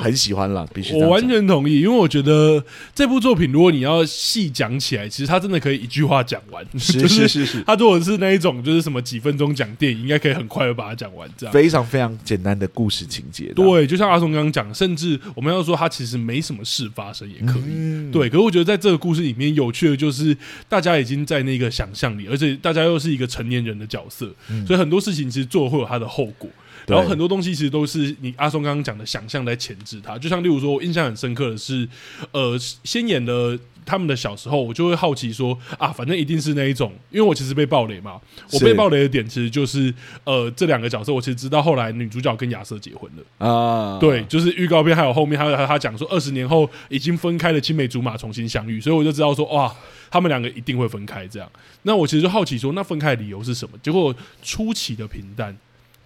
[0.00, 0.92] 很喜欢了，必须。
[1.00, 6.66] 我完全同意，因为我觉得这部作品，如果你要细讲起来，其实它真的可以一句话讲完。
[6.76, 11.30] 是 是是是，它如果是那一种，就是什么几分钟讲电影，应该可以很快的把它讲完。
[11.36, 13.52] 这样非常非常简单的故事情节。
[13.54, 17.62] 对，就像阿松刚刚讲，甚至我们要说它其实没什么事发生也可以。
[17.66, 20.36] 嗯、对，可是我觉得在这个故事里面，有趣的就是
[20.68, 26.07] 大家已经在那个想象里，而且大家又是一个成年人的角色，嗯、所以很多事情其实做会有它的。
[26.08, 26.48] 后果，
[26.86, 30.18] 然后很多东西其实都是你阿松刚刚讲的想象在钳制它。
[30.18, 31.86] 就像例如说，我印象很深刻的是，
[32.32, 38.20] 呃，先演的他们的小时候，我就会好奇说啊，反正一定是那一种，因为我其实被暴雷嘛。
[38.52, 39.92] 我被暴雷的点其实就是，
[40.24, 43.98] 呃，这两个角色，我其实知道后来女主角跟亚瑟结婚了啊。
[43.98, 49.74] 对，就是预告片还有后面还有他讲说，二十年后已经分开的青梅竹马重新相遇，所以我就知道说，哇，
[50.10, 51.50] 他们两个一定会分开这样。
[51.82, 53.78] 那我其实就好奇说，那分开的理由是什么？
[53.82, 55.56] 结果出奇的平淡。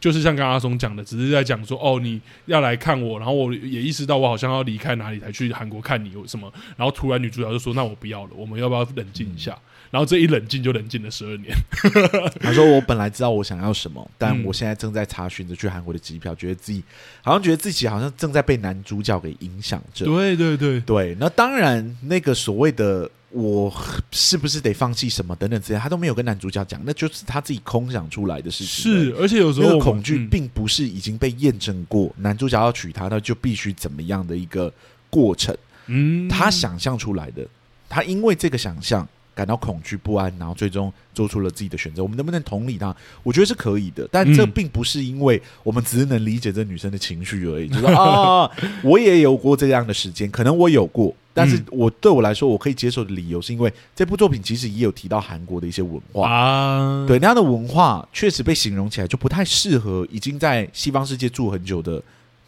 [0.02, 11.54] 就是像刚刚阿松讲的，只是在讲说哦，你要来看我，然后我也意识到我好像要离开哪里才去韩国看你有什么，然后突然女主角就说：“那我不要了，我们要不要冷静一下？”嗯、然后这一冷静就冷静了十二年。
[12.42, 16.82] 他说：“我本来知道我想要什么，但我现在正在查询着去韩国的机票，觉得自己
[17.22, 23.08] 好像觉得自己好像正在被男主角给影响着。”对对对对，那当然那个所谓的。
[23.32, 23.72] 我
[24.10, 28.92] 是不是得放弃什么等等之类，他都没有跟男主角讲，那就是他自己空想出来的事情。
[28.92, 34.72] 是，而且有时候那个恐惧并不是已经被验证过，嗯、男主角要娶她，那就必须怎么样的一个
[35.08, 35.56] 过程。
[35.86, 37.46] 嗯，他想象出来的，
[37.88, 42.02] 他因为这个想象感到恐惧不安，然后最终做出了自己的选择。
[42.02, 42.94] 我们能不能同理他？
[43.22, 47.68] 我觉得是可以的，但这并不是因为我们只是能理解这女生的情绪而已。
[47.68, 48.50] 就是 啊，
[48.82, 51.14] 我也有过这样的时间，可能我有过。
[51.34, 62.02] 但是我对我来说，我可以接受的理由是因为这部作品其实也有提到韩国的一些文化啊，对那样的文化确实被形容起来就不太适合已经在西方世界住很久的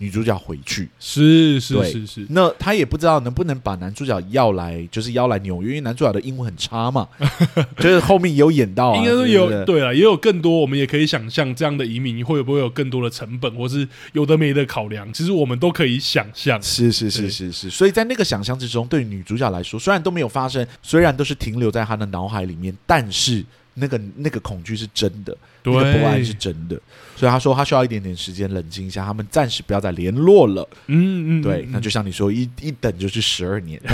[0.04, 0.86] 女主角回去。
[1.00, 7.08] 是是是是，那他也不知道能不能把男主角要来，就是要来纽约，因为男主角的英文很差嘛，
[7.80, 16.60] 就是后面有演到、啊，应该是有对啊，也有更多，我们也可以想象这样的移民会不会有更多的成本，或是有的没的考量，其实我们都可以想象。
[16.62, 23.42] 是是是是是，所以在那个想象之中，对女主角来说，虽然都没有发生，虽然都是停留在她的脑海里面，但是。
[23.76, 26.78] 那个那个恐惧是真的，那个不安是真的，
[27.16, 30.68] 所以他说他需要一点点时间冷静一下，他们暂时不要再联络了。
[30.88, 33.80] 嗯嗯，对，那就像你说，一一等就是十二年，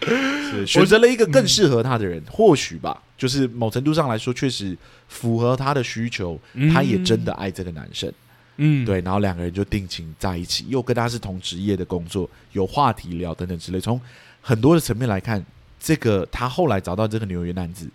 [0.00, 4.76] 是选择了一个更适合他的人，或许吧，就是某程度上来说，确实
[5.08, 6.38] 符合他的需求，
[6.72, 8.12] 他也真的爱这个男生。
[8.58, 14.00] 嗯，对，然后两个人就定情在一起，又跟他是同职业的工作，有话题聊等等之类，从
[14.40, 15.44] 很多的层面来看。
[15.78, 17.86] 这个他后来找到这个纽约男子，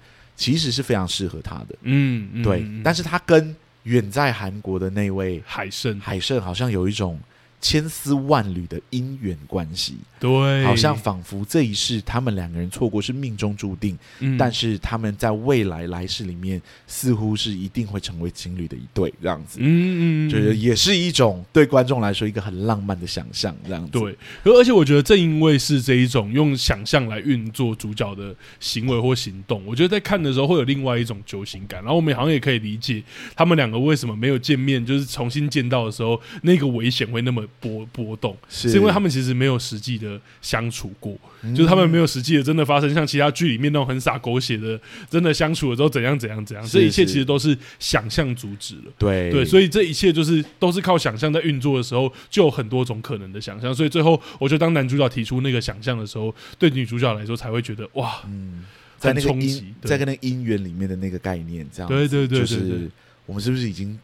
[0.41, 1.75] 其实是非常适合他的。
[1.83, 2.65] 嗯，嗯对。
[2.83, 7.19] 但是他跟远在韩国的那位海胜，海胜好像有一种。
[7.61, 24.17] 千丝万缕的姻缘关系，对，好像仿佛这一世他们两个人错过是命中注定，嗯，但是他们在未来来世里面似乎是一定会成为情侣的一对，这样子，嗯嗯，就是也是一种对观众来说一个很浪漫的想象，这样子，对。
[24.43, 31.79] 而且我觉得正因为是这一种用想象来运作主角的行为或行动，我觉得在看的时候会有另外一种揪心感。
[31.81, 33.03] 然后我们好像也可以理解
[33.35, 37.45] 他们两个为什么没有见面，就是重新见到的时候那个危险会那么。
[37.59, 38.37] 波波动。
[38.47, 44.79] 是，因为他们其实没有实际的相处过，嗯、就是他们没有实际的真的发生像其他剧里面那种很傻狗血的，
[45.09, 48.91] 真的相处了之后怎样怎样怎样，这一切其实都是想象阻止了。
[48.97, 49.31] 对。
[49.31, 53.73] 对，所以这一切就是都是靠想象在运作的时候，就有很多种可能的想象。
[53.73, 58.65] 所以最后，我觉得当男主角提出那个想象的时候，对女主角来说才会觉得哇，嗯，
[58.97, 62.91] 在那个姻在跟那个姻缘里面的那个概念，这样对对对，就是
[63.25, 63.97] 我们是不是已经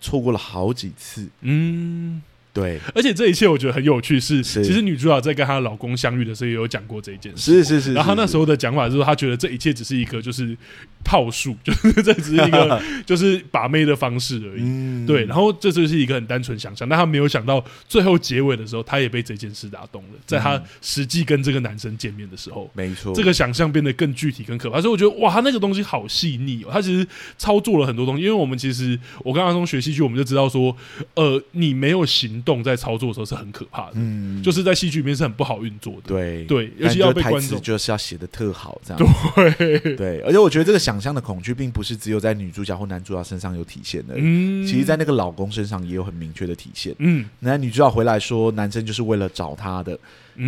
[0.00, 1.26] 错过了好几次？
[1.40, 2.22] 嗯。
[2.52, 7.94] 对，而且这一切我觉得很有趣是，是其实女主角在跟她老公相遇的时候也有讲过这一件事，是是是。
[7.94, 10.56] 然后她那时候的讲法就是说，她觉得这一切只是一个就是
[11.04, 14.62] 套数， 就是这只是一个 就是把妹的方式而已。
[14.62, 20.18] 嗯、对，然后这就是一个很单纯想象，但她没有想到最后结尾的时候，她也被这件事打动了。
[20.26, 24.80] 在她实际跟这个男生见面的时候，没错，这个想象变得更具体、更可怕。
[24.80, 27.06] 所以我觉得哇，他那个东西好细腻哦，他其实
[27.38, 28.22] 操作了很多东西。
[28.22, 30.76] 因为我们其实我跟阿松学戏剧，我们就知道说，
[31.14, 33.26] 呃，你没有行动在操作的时候。
[33.30, 39.00] 是很可怕的，嗯，就是在戏剧里面是很不好运作的，对对，尤其要被观众就是要写的特好，这样。
[39.36, 39.78] 对。
[39.94, 49.96] 对，而且我觉得这个想象的恐惧，并不是只有在女主角或男主角身上有体现的，嗯，其实在那个老公身上也有很明确的体现，嗯，那女主角回来说，男生就是为了找她的，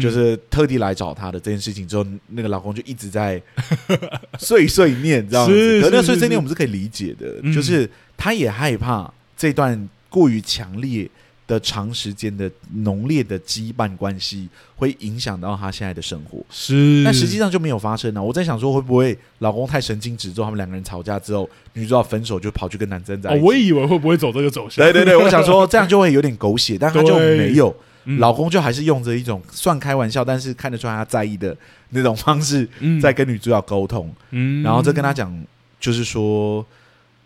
[0.01, 3.41] 就是特地来找她的这件事情之后，那个老公就一直在
[4.41, 11.09] 碎碎念，这样子，可那碎碎念我们是可以理解的，就是他也害怕这段过于强烈。
[11.53, 18.23] 的长时间的浓烈的羁绊关系会影响到他现在的生活，是，但实际上就没有发生呢。
[18.23, 23.41] 我在想说，会不会老公太神经质之后，他们两个人吵架之后，女主角分手就跑去跟男生在一起？
[23.41, 24.83] 哦，我以为会不会走这个走向？
[24.83, 27.75] 对对对，我想说这样就会有点狗血，但他就没有，
[28.19, 31.55] 老公就还是用着一种算开玩笑，但是看得出来他在意的
[31.91, 32.67] 那种方式，
[33.01, 35.31] 在跟女主角沟通，嗯，然后再跟他讲，
[35.79, 36.65] 就是说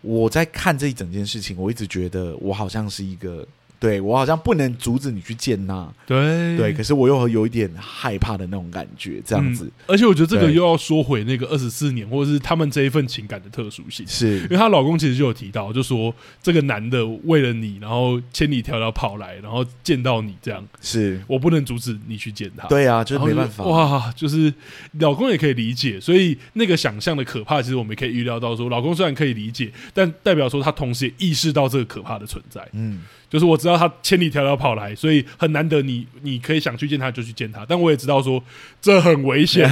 [0.01, 3.47] 我在看这一整件事情，我一直觉得我好像是一个。
[3.79, 9.65] 对，我好像不能阻止你去见他，对对，可是我又有一点害怕的那种感觉，这样子。
[9.65, 22.67] 嗯、而且我觉得这个又要说回那个二十四年，或者是他们这一份情感的特殊性，是因为她老公其实就有提到，就说这个男的为了你，然后千里迢迢跑来，然后见到你这样，是我不能阻止你去见他。
[22.67, 23.63] 对啊，就是没办法。
[23.65, 24.51] 哇，就是
[24.99, 32.67] 老公也可以理解，所以那个想象的可怕，其实我们也可以预料到说，说老公虽然可以理解，但代表说他同时也意识到这个可怕的存在。
[32.71, 33.01] 嗯。
[33.29, 38.41] 就是我知道他千里迢迢跑来，所以很难得你你可以想去见他就去见他，但我也知道说
[38.81, 39.69] 这很危险。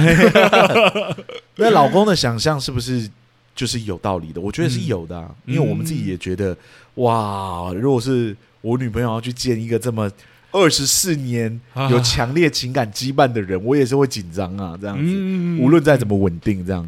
[1.56, 3.08] 那老公的想象是不是
[3.54, 4.40] 就是有道理的？
[4.40, 6.56] 我觉得是有的，啊，嗯、因为我们自己也觉得
[6.96, 10.10] 哇，如果是我女朋友要去见一个这么
[10.52, 16.86] 二十四年有强烈情感羁绊的人，我也是会紧张啊，这样子，嗯、无论再怎么稳定，这样。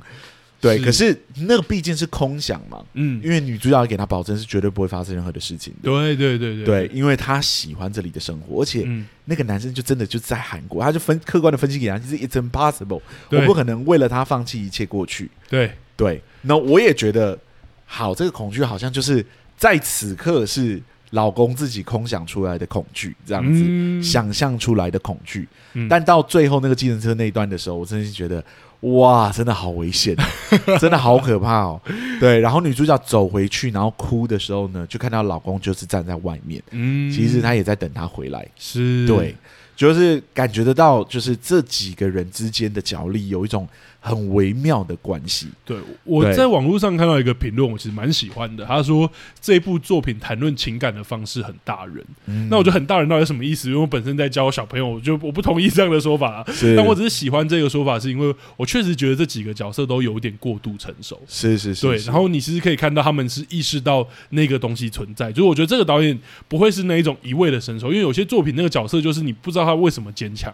[0.61, 8.89] 对，可是那个毕竟是空想嘛，嗯，因为女主角给他保证是绝对不会发生任何的事情的，对对对对，对，因为他喜欢这里的生活，而且
[9.25, 13.01] 那个男生就真的就在韩国，他就分客观的分析给他，就是 It's impossible，
[13.31, 15.73] 我不可能为了他放弃一切过去，对。
[15.99, 17.37] 对，那我也觉得
[17.85, 20.81] 好，这个恐惧好像就是在此刻是
[21.11, 28.43] 老公自己空想出来的恐惧，这样子、嗯、想象出来的恐惧，嗯、但到最后那个计程车那一段的时候，我真的是觉得。
[28.83, 30.15] 哇，真的好危险，
[30.79, 31.83] 真的好可怕哦。
[32.21, 39.05] 对，然后女主角走回去，然后哭的时候呢，就看到老公就是站在外面，嗯，其实他也在等她回来，是。
[39.05, 39.35] 对，
[39.79, 43.67] 就是感觉得到，就是这几个人之间的角力有一种。
[44.01, 45.49] 很微妙的关系。
[45.65, 48.65] 对，我在网络上看到一个评论，我其实蛮喜欢的。
[48.65, 49.11] 他说
[49.41, 52.03] 这部作品谈论情感的方式很大人。
[52.27, 53.69] 嗯、那我觉得很大人到底什么意思？
[53.69, 56.47] 因为我本身在教小朋友，我就我不同意这样的说法。
[56.77, 61.21] 但我只是喜欢这个说法，是因为我确实觉得这几个角色都有点过度成熟。
[61.27, 61.97] 是是是，对。
[62.05, 65.33] 然后你其实可以看到他们是意识到那个东西存在。
[65.33, 66.17] 就是我觉得这个导演
[66.47, 70.53] 不会是那一种一味的成熟，因为有些作品那个角色就是你不知道他为什么坚强。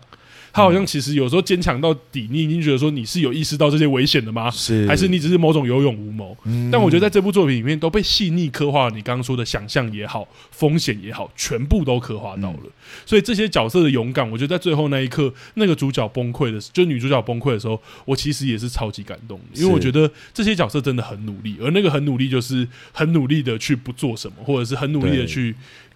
[0.52, 4.48] 他好像其实有时候坚强到底，你已经觉得说你是有意识到这些危险的吗？
[4.52, 6.36] 是，还是你只是某种有勇无谋？
[6.44, 8.94] 嗯，但我觉得在这部作品里面都被细腻刻画了。
[8.94, 12.60] 你刚刚说的想象也好，风险也好，全部都刻画到了。
[13.04, 25.52] 所以这些角色的勇敢，我觉得在最后那一刻，那个主角崩溃的，就女主角崩溃的时候，我其实也是超级感动的，因为我觉得这些角色真的很努力，而那个很努力就是很努力的去不做什么，或者是很努力的去。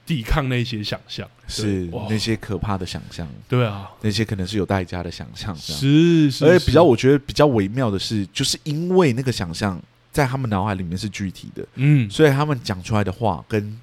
[0.08, 6.46] 抵抗那些想象，是那些可怕的想象，对啊，那些可能是有代价的想象，是是。
[6.46, 9.78] 而且比较，我觉得比较微妙的是，就是因为那个想象
[10.10, 13.78] 在他们脑海里面是具体的，嗯，所以他们讲出来的话跟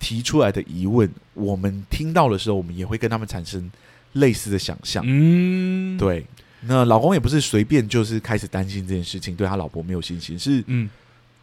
[0.00, 3.70] 提出来的疑问，我们听到的时候，我们也会跟他们产生
[4.14, 6.26] 类似的想象，嗯，对。
[6.62, 10.90] 那老公也不是随便就是开始担心这件事情，对他老婆没有信心，是嗯，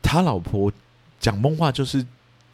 [0.01, 0.69] 他老婆
[1.17, 2.05] 讲梦话就是。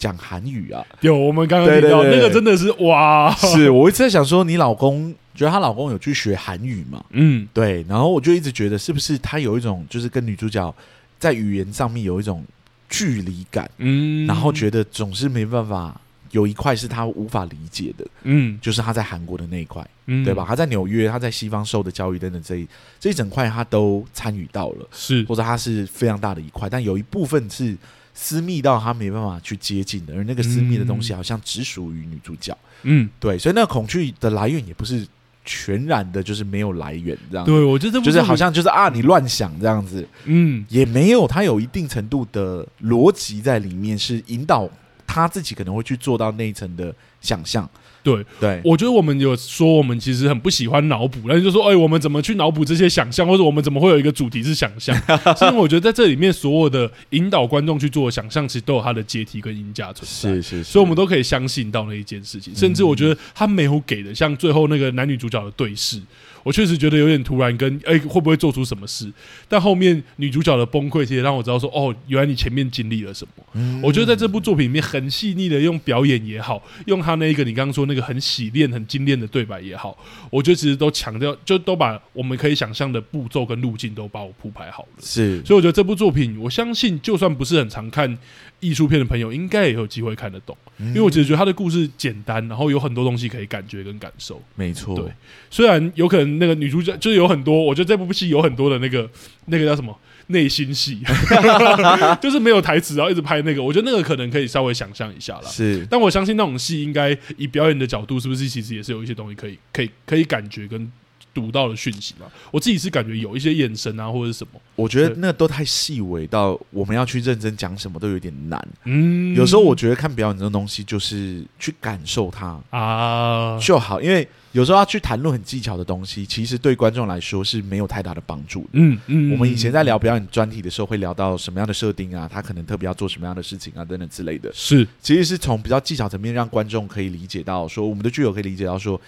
[0.04, 7.02] 讲韩语啊，有我们刚刚听到那个真的是哇，是我一直在想说，你老公觉得她老公有去学韩语嘛？
[7.12, 10.76] 嗯，对，然后我就一直觉得是不是他有一种就是跟女主角
[11.18, 12.44] 在语言上面有一种
[12.90, 15.98] 距离感，嗯，然后觉得总是没办法
[16.32, 20.44] 有一块是他无法理解的，嗯，就是他在韩国的那一块，嗯，对吧？
[20.46, 22.68] 他在纽约，他在西方受的教育等等这一
[23.00, 25.24] 这一整块他都参与到了，是。
[25.24, 27.78] 或者他是非常大的一块，但有一部分是。
[28.14, 32.58] 私密到他没办法去接近的，而那个私密的东西好像只属于女主角。
[32.84, 35.08] 嗯，对，所以那个恐惧的来源也不是
[35.44, 37.46] 全然的，就是没有来源这样。
[37.46, 40.08] 对，我觉得就是好像就是啊，你乱想这样子。
[40.26, 44.70] 嗯，也没有，他有一定程度的逻辑在里面，是引导
[45.08, 47.70] 他自己可能会去做到那一层的想象。
[48.04, 54.96] 对对，我觉得我们有说，我们其实很不喜欢脑补，但是就说，哎，我们怎么去脑补这些想象，或者我们怎么会有一个主题是想象？
[55.38, 60.42] 所以我觉得在这里面所有的引导观众去做的想象，其实都有它的阶梯跟音架存在。
[60.42, 62.54] 是是，是，所以我们都可以相信到那一件事情。
[62.54, 66.02] 甚至我觉得他没有给的，像最后那个男女主角的对视。
[66.44, 69.12] 我确实觉得有点突然，跟哎、欸、会不会做出什么事？
[69.48, 73.44] 但后面女主角的崩溃，其实让我知道说，哦，原来你前面经历了什么。
[73.54, 79.98] 嗯、我觉得在这部作品里面，很细腻的用表演也好，用他那一个你刚刚说那个很洗练、很精炼的对白也好，
[80.30, 84.90] 我觉得其实都强调，就都把我们可以想象的步骤跟路径都把我铺排好了。
[85.02, 88.18] 是，所以我觉得这部作品，我相信就算不是很常看
[88.60, 90.58] 艺术片的朋友，应该也有机会看得懂。
[90.88, 94.42] 因为我其实觉得他的故事简单，然后有很多东西可以感觉跟感受。
[94.56, 95.06] 没错，对，
[95.50, 99.10] 虽然有可能那个女主角就是有很多，我觉得这部戏有很多的那个
[99.46, 101.00] 那个叫什么内心戏，
[102.22, 105.50] 就是没有台词，然后一直拍那个，我觉得那个可能可以稍微想象一下啦。
[105.50, 110.92] 是，但我相信那种戏应该以表演的角度，是不是其实也是有一些东西可以可以可以感觉跟。
[111.34, 118.68] 读到的讯息嘛，我自己是感觉有一些眼神啊，或者是什么，我觉得那都太细微到我们要去认真讲什么都有点难。
[118.84, 128.70] 嗯，有时候我觉得看表演这种东西，就是去感受它啊就好，因为有时候要去谈论很技巧的东西，其实对观众来说是没有太大的帮助的。
[128.74, 134.52] 嗯嗯，我们以前在聊表演专题的时候，会聊到什么样的设定啊，他可能特别要做什么样的事情啊，等等之类的。
[134.54, 139.02] 是，其实是从比较技巧层面让观众可以理解到，说我们的剧友可以理解到说。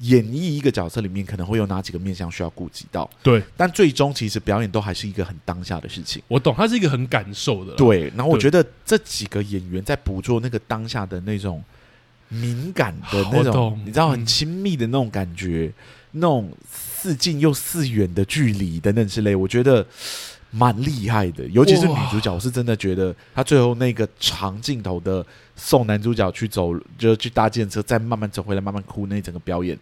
[0.00, 3.08] 演绎一个角色里面可能会有哪几个面向需要顾及到？
[3.22, 6.22] 对，但最终其实表演都还是一个很当下的事情。
[6.28, 7.74] 我懂，它是一个很感受的。
[7.74, 11.62] 对，然后我觉得这几个演员在捕捉那个当下的那种
[12.28, 15.72] 敏感的那种，你知道很亲密的那种感觉，
[16.12, 19.86] 那种似近又似远的距离等等之类，我觉得。
[20.52, 25.24] 蛮厉害的，尤其是女主角，我是真的觉得她最后那个长镜头的
[25.62, 29.78] 送男主角去走，就去搭建车，再慢慢走回来，慢慢哭那一整个表演。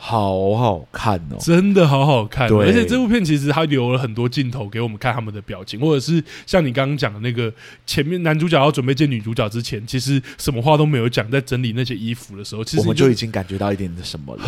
[0.00, 2.48] 好好看哦，真的好好看。
[2.48, 7.52] 对，而且这部片其实它留了很多镜头给我们看他们的表情，或者是像你刚刚讲的那个
[7.84, 14.44] 前面男主角要准备见女主角之前，其实什么话都没有讲，在整理那些衣服的时候，其实我们就已经感觉到一点的什么了。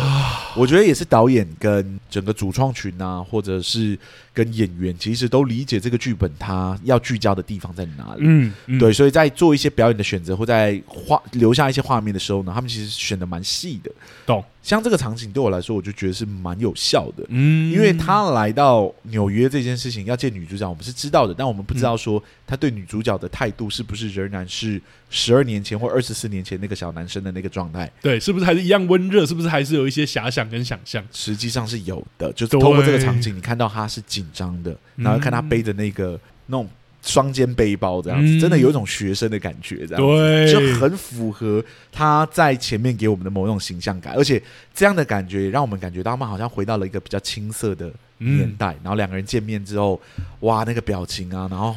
[0.55, 3.99] 我觉得也是导演跟整个主创群啊，或者是
[4.33, 8.21] 跟演员，其实都理解这个剧本它要聚焦的地方在哪里。
[8.21, 13.91] 嗯，嗯对，所以在做一些表演的选择或在画留下一些画面的时候呢，他们其实选的蛮细的。
[14.25, 14.41] 懂。
[14.63, 17.25] 像这个场景对我来说，我就觉得是蛮有效的。
[17.29, 27.91] 嗯，因为他来到纽约这件事情要见女主角，我们是知道的，但我们不知道说他对女主角的态度是不是仍然是十二年前或二十四年前那个小男生的那个状态。
[28.01, 29.25] 对，是不是还是一样温热？
[29.25, 31.03] 是不是还是有一些遐想跟想象？
[31.11, 36.69] 实际上是有的，就是透过这个场景，你看到他是紧张的，然后看他背着那个那种。
[37.01, 44.41] 双肩背包这样子，真的有一种学生的感觉，这样子就很符合他在前面给我们的某种形象感，而且
[44.73, 49.99] 这样的感觉让我们感觉到他们好像回到了一个比较青涩的年代，然后两个人见面之后，
[50.41, 51.75] 哇，那个表情啊，然后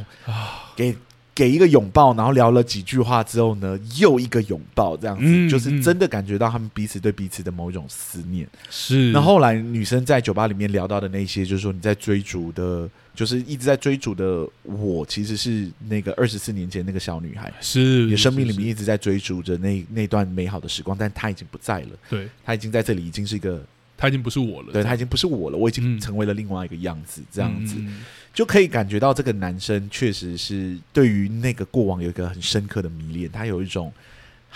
[0.76, 0.94] 给
[1.34, 8.46] 给一个拥抱，然后聊了几句话之后呢，又一个拥抱，这样子就是真的感觉到他们彼此对彼此的某一种思念。
[8.70, 12.88] 是，那后来女生在酒吧里面聊到的那些，就是说你在追逐的。
[13.14, 21.90] 就是一直在追逐的我，其实是那个二十四年前那个小女孩，是你生命里面一直在追逐着那那段美好的时光，但她已经不在了。
[22.10, 23.64] 对，她已经在这里，已经是一个，
[23.96, 24.72] 她已经不是我了。
[24.72, 27.76] 对，她已经不是我了，我已经成为了另外一个样子，这样子
[28.34, 33.90] 就可以感觉到这个男生确实是对于那个过往有一个很深刻的迷恋，他有一种。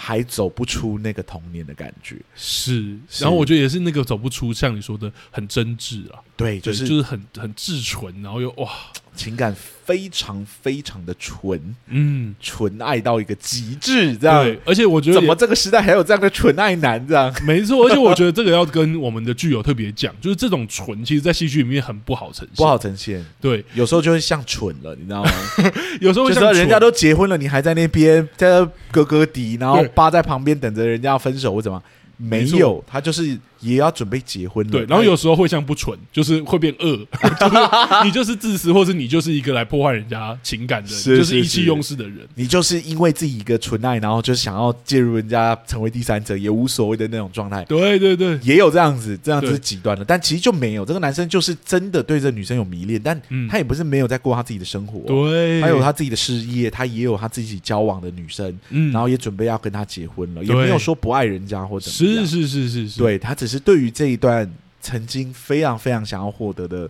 [0.01, 8.71] 还走不出那个童年的感觉，是，然后我觉得也是那个走不出，像你说的很真挚啊，对，就是就是很很至纯，然后又哇。
[9.19, 9.53] 情感
[9.85, 14.45] 非常非常的纯，嗯，纯爱到一个极致，这样。
[14.45, 17.87] 对，而且我觉得怎么这个时代还有这样的纯爱男，这样 没错。
[17.87, 23.25] 而且我觉得这个要跟我们的剧友特别讲，就是这种纯，其实，在戏剧里面很不好呈现，不好呈现。
[23.41, 25.31] 对，有时候就会像蠢了，你知道吗？
[26.01, 31.83] 有时候就是人家都结婚了，你还在那边在那咯咯滴，然后扒在旁边等着人家要分手或怎么？
[32.17, 33.39] 没有，他就是。
[33.61, 36.97] 也要准备结婚了，对，然后有时候会像不纯，就是会变恶，
[37.41, 42.27] 就是你就是自私，或是你就是一个来破坏人家情感的，就是意气用事的人。
[42.35, 47.65] 你就是因为自己一个纯爱，然后就想要介入人家，成为第三者，也无所谓的那种状态。
[47.65, 64.49] 对对对，也有这样子，这样子是极端的，但其实就没有这个男生就是真的对这女生有迷恋，但他也不是没有在过他自己的生活，对，他有他自己的事业，他也有他自己交往的女生，嗯，然后也准备要跟他结婚了，也没有说不爱人家或者是是是是是，对他只是对于这一段
[64.81, 66.89] 曾经非常非常想要获得的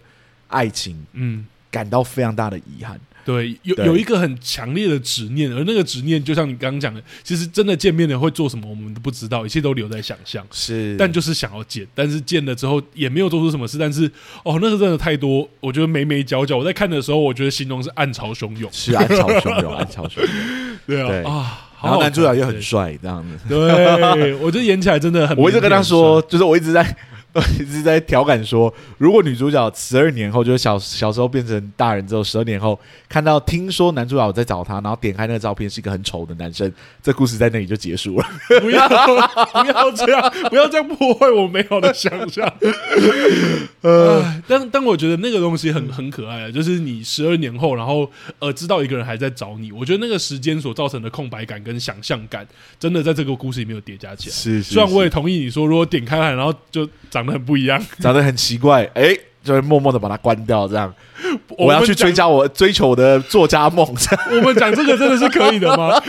[0.48, 3.00] 爱情，嗯，感到非常大的遗憾。
[3.24, 10.42] 对，有有一个很强烈的执念，而那个执念就像你刚刚讲的，其实真的见面了会做什么，我们都不知道，一切都留在想象。
[10.50, 13.76] 是，但就是想要见，但是见了之后也没有做出什么事。
[13.76, 14.10] 但是
[14.44, 16.56] 哦，那个真的太多，我觉得眉眉角角。
[16.56, 20.28] 我在看的时候，我觉得形容是暗潮汹涌，是暗潮汹涌，暗潮汹涌。
[20.86, 21.67] 对啊，对啊。
[21.82, 23.48] 然后男主角也很帅，这样子。
[23.48, 25.36] 对，我觉得演起来真的很。
[25.38, 26.96] 我一直跟他说，就是我一直在。
[27.60, 36.72] 一直在调侃说，如果女主角十二年后，就是小小时候变成大人之后，十二年后看到听说男主角在找她，然后点开那个照片是一个很丑的男生，
[37.02, 38.26] 这故事在那里就结束了。
[38.60, 42.52] 不要不要这样，不要这样破坏我美好的想象。
[43.82, 48.10] 呃，但但我觉得那个东西很很可爱啊，就是你十二年后，然后
[48.40, 52.46] 呃知道一个人还在找你，我觉得那个时间所造成的空白感跟想象感，
[52.80, 54.34] 真的在这个故事里面有叠加起来。
[54.34, 56.88] 是，是，是，虽然我也同意你说，如果点开来，然后就
[57.18, 60.92] 长得很不一样，长得很奇怪，哎、欸，就会默默的把它关掉，这样。
[61.48, 63.84] 我要去追加我追求我的作家梦。
[64.30, 66.00] 我们讲这个真的是可以的吗？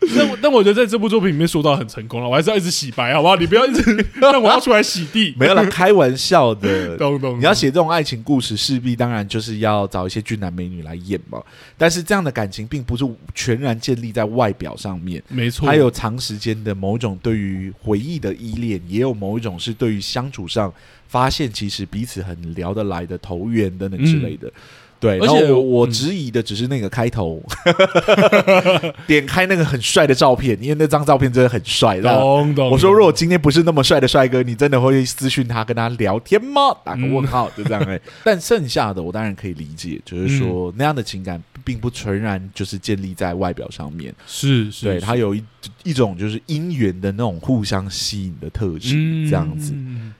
[0.16, 3.34] 但但我觉得在这部作品里面说到很成功了，我还是要一直洗白，好不好？
[3.36, 6.96] 你不要一直 让我要出来洗地，没有啦， 开玩笑的。
[6.96, 7.38] 懂懂。
[7.38, 11.42] 你要写这种爱情故事，势必当然就是要找一些俊男美女来演嘛。
[11.76, 20.72] 但是这样的感情并不是全然建立在外表上面，没错，还有长时间的某种对于回忆的依恋，也有某一种是对于相处上
[21.08, 24.46] 发现其实彼此很聊得来的投缘等等之类的。
[24.46, 24.52] 嗯
[25.00, 32.00] 对，而且我我质疑的只是那个开头， 嗯、点开那个很帅的照片，因为那张照片真的很帅。
[32.00, 32.68] 懂懂。
[32.68, 36.76] 我说，如果今天不是那么帅的帅哥，你真的会私讯他跟他聊天吗？
[36.84, 38.00] 打个问号，就这样、欸。
[38.24, 44.12] 但剩下的我当然可以理解，就是说那样的情感并不纯然就是建立在外表上面。
[44.26, 45.44] 是是，对，他有一
[45.84, 48.96] 一种就是姻缘的那种互相吸引的特质，
[49.30, 49.72] 这样子。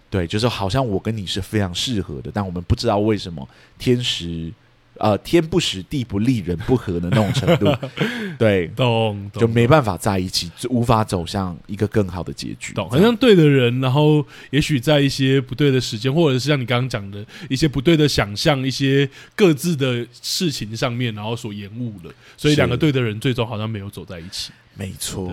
[0.09, 4.53] 对，就是好像我跟你是非常适合的，但我们不知道为什么天时。
[4.99, 7.73] 呃，天不时，地不利，人不和的那种程度，
[8.39, 12.73] 对，懂，就没办法在一起，就无法走向一个更好的结局。
[12.75, 24.51] 懂，好像对的人，然后也许在一些不对的时间，或者是像你刚刚讲的一些不对的想象，一些各自的事情上面，然后所延误了，所以两个对的人最终好像没有走在一起。
[24.79, 25.31] 没错。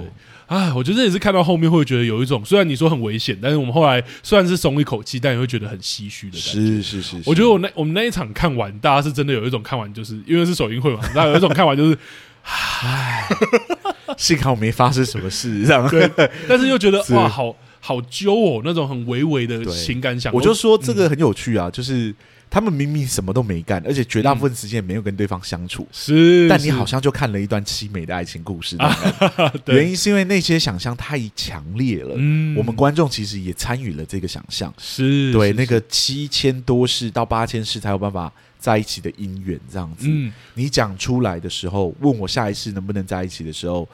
[0.48, 6.52] 啊，我觉得这也是看到后面会觉得有一种，虽然你说很危险，但是我们后来虽然是松一口气，但也会觉得很唏嘘的感觉。
[6.52, 11.98] 是是是，是，我觉得我那我们那一场看完，大家是真的有一种看完就是因为是首映会嘛，大家有一种看完就是，
[12.44, 13.28] 唉，
[14.18, 15.90] 幸好没发生什么事，这样。
[15.90, 16.10] 对，
[16.48, 17.56] 但是又觉得哇，好。
[17.80, 20.34] 好揪哦，那种很微微的情感想。
[20.34, 22.12] 我就说这个很有趣啊，嗯、就是。
[22.56, 28.78] 他们明明什么都没干，而且绝大部分时间也没有跟对方相处，是，但你好像就看了一段凄美的爱情故事。
[29.68, 32.14] 原因是因为那些想象太强烈了，
[32.56, 40.08] 我们观众其实也参与了这个想象，是对那个七千多世到八千世才有办法在一起的姻缘这样子。
[40.54, 43.86] 你讲出来的时候，问我下一世能不能在一起的时候。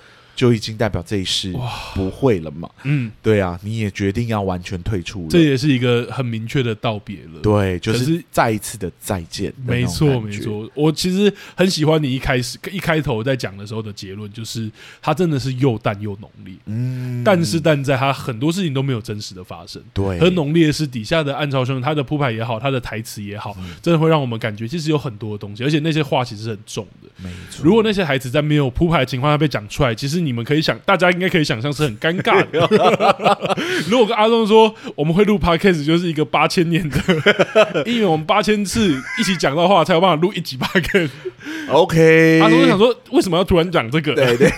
[0.41, 1.53] 就已经代表这一世
[1.93, 2.67] 不会了嘛？
[2.81, 7.39] 嗯，对啊，你也决定要完全退出了，这也是一个很明确的道别了。
[7.43, 9.53] 对，就是再一次的再见。
[9.63, 10.67] 没错，没错。
[10.73, 14.67] 我其实很喜欢你一开始一开头在讲的时候的结论，就是
[14.99, 16.55] 他真的是又淡又浓烈。
[16.65, 19.79] 嗯，但是但在他很多事情都没有真实的发生。
[19.93, 27.07] 对，很浓烈是底下的暗潮汹涌，他的铺排也好，他的台词也好，真的会让我们感觉其实有很多的东西，而且那些话其实是很重的。
[27.17, 32.59] 没错，如果那些台词在没有铺排的情况下被讲出来，其实你们可以想，大家应该可以想象是很尴尬的。
[33.89, 36.97] 如果跟阿忠说我们会录 podcast，就是一个八千年的，
[37.85, 41.09] 因为我们八千次一起讲的话，才有办法录一集 podcast。
[41.69, 44.13] OK，阿忠就想说，为什么要突然讲这个？
[44.13, 44.51] 对对，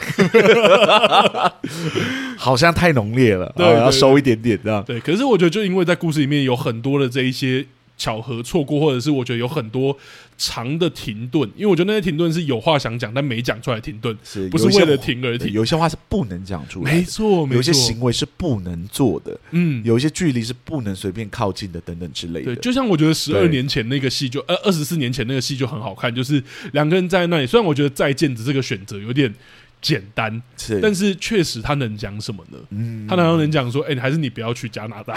[2.37, 4.83] 好像太浓烈了，对，要收一点点这样。
[4.83, 7.65] 对，可是我觉得，就因为在故事里面有很多的这一些。
[7.97, 9.95] 巧合错过，或者是我觉得有很多
[10.37, 15.53] 长的停顿，因为我觉得那些停顿是有话想讲但没讲出来的停顿，是不是为了停而停？
[15.53, 22.53] 有些话是不能讲出来，没错，没错，有些行为是不能做的，嗯，有一些距离是不能随便靠近的，等等之类的。
[22.53, 29.33] 对，就像我觉得十二年前那个戏就呃二十四年前那个戏就很好看，就是两个人在那里，虽然我觉得再见的这个选择有点。
[29.83, 32.57] 简单，是，但是确实他能讲什么呢？
[32.69, 35.13] 嗯，他难道能讲说，哎、欸，还是你不要去加拿大，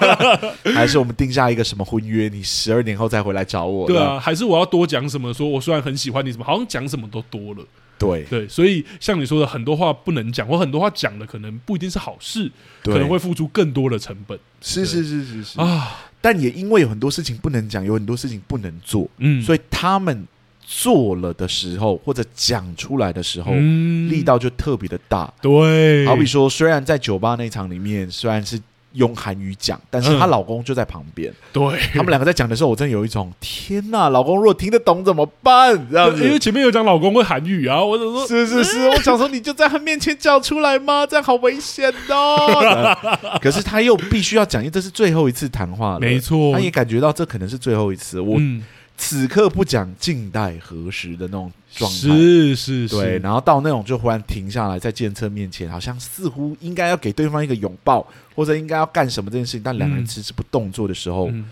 [0.74, 3.86] 还是我们定下一个什么婚约，你十二年后再回来找我？
[3.86, 5.32] 对啊，还是我要多讲什么？
[5.34, 7.62] 说我虽然很喜欢你，什么好像讲什么都多了。
[7.98, 12.50] 对对，所以像你说的，很多话不能讲，或很多话讲的，可能不一定是好事，
[12.82, 14.38] 可能会付出更多的成本。
[14.62, 20.26] 是是是是是啊，但也因为有很多事情不能讲，有很多事情不能做，嗯，所以他们。
[20.72, 25.28] 做了的时候，或者讲出来的时候，嗯、力道就特别的大。
[25.42, 28.56] 对，好比说，虽然在酒吧那场里面，虽然是
[28.92, 31.28] 用韩语讲，但是她老公就在旁边。
[31.28, 35.74] 嗯、对，他们两个在讲的时候，我真的有一种天哪，老公如果听得懂怎么办？
[35.90, 41.04] 这样子，因为前面有讲老公会韩语啊，我就说，是是是，我想说，你就在他面前讲出来吗？
[41.04, 42.96] 这样好危险哦。
[43.42, 48.20] 可是他又必须要讲，因为这是最后一次谈话了，没错，他也感觉到这可能是最后一次。
[48.20, 48.36] 我。
[48.38, 48.62] 嗯
[49.02, 61.48] 此刻不讲，静待何时的那种状态，是是是，对，然后到那种就忽然停下来，在剑策面前，好像似乎应该要给对方一个拥抱，或者应该要干什么这件事情，但两人迟迟不动作的时候，嗯、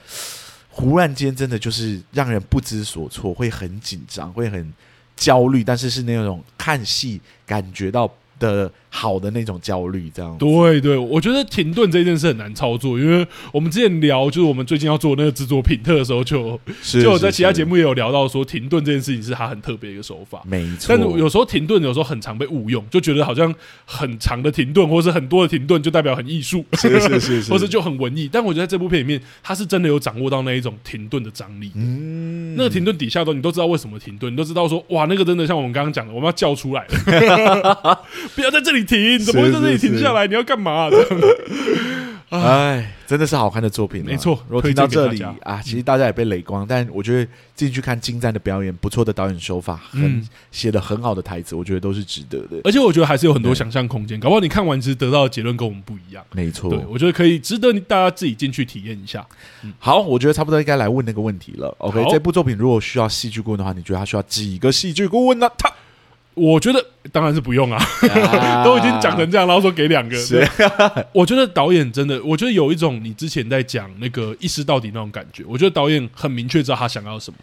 [0.68, 4.70] 忽然间真的就是让人不知所措，会很紧张，会很
[5.16, 20.86] 焦虑，但是是那种看戏感觉到的好的那种焦虑，这样对对，我觉得停顿这件事很难操作，因为我们之前聊就是我们最近要做那个制作品特的时候就，就就在其他节目也有聊到说停顿这件事情是他很特别的一个手法，没错。
[20.88, 28.28] 但是有时候停顿有时候很常被误用，就觉得好像很长的停顿或是很多的停顿就代表很艺术，是是是是， 或是就很文艺。
[28.32, 31.70] 但我觉得在这部片里面，他是真的有掌握到那一种停顿的张力。
[31.74, 38.77] 嗯，那个停顿底下都你都知道为什么停顿，你都知道说哇，那个真的像我们刚刚讲的，我们要叫出来了， 不要在这里。
[38.84, 39.18] 停！
[39.18, 40.26] 怎么会在这里停下来？
[40.26, 40.90] 你要干嘛、啊？
[42.30, 44.38] 哎， 真的是好看的作品，没错。
[44.48, 52.60] 如果听到这里啊，其实大家也被雷光，但我觉得进去看精湛的表演，不错的导演手法，很写的很好的台词，我觉得都是值得的。
[52.64, 56.22] 而且我觉得还是有很多想象空间，搞不好你看完其实得到的结论跟我们不一样。
[56.32, 59.26] 没错，对，我觉得可以值得大家自己进去体验一下。
[59.78, 61.74] 好，我觉得差不多应该来问那个问题了。
[61.78, 65.48] OK，这部作品如果需要戏剧顾问的话，你觉得他需要几个戏剧顾问呢？
[65.56, 65.72] 他。
[66.38, 67.78] 我觉得当然是不用啊，
[68.40, 70.16] 啊 都已经讲成这样，然后说给两个。
[71.12, 75.42] 我觉得导演真的，我觉得有一种你之前在讲那个一丝到底那种感觉。
[75.46, 77.38] 我觉得导演很明确知道他想要什么，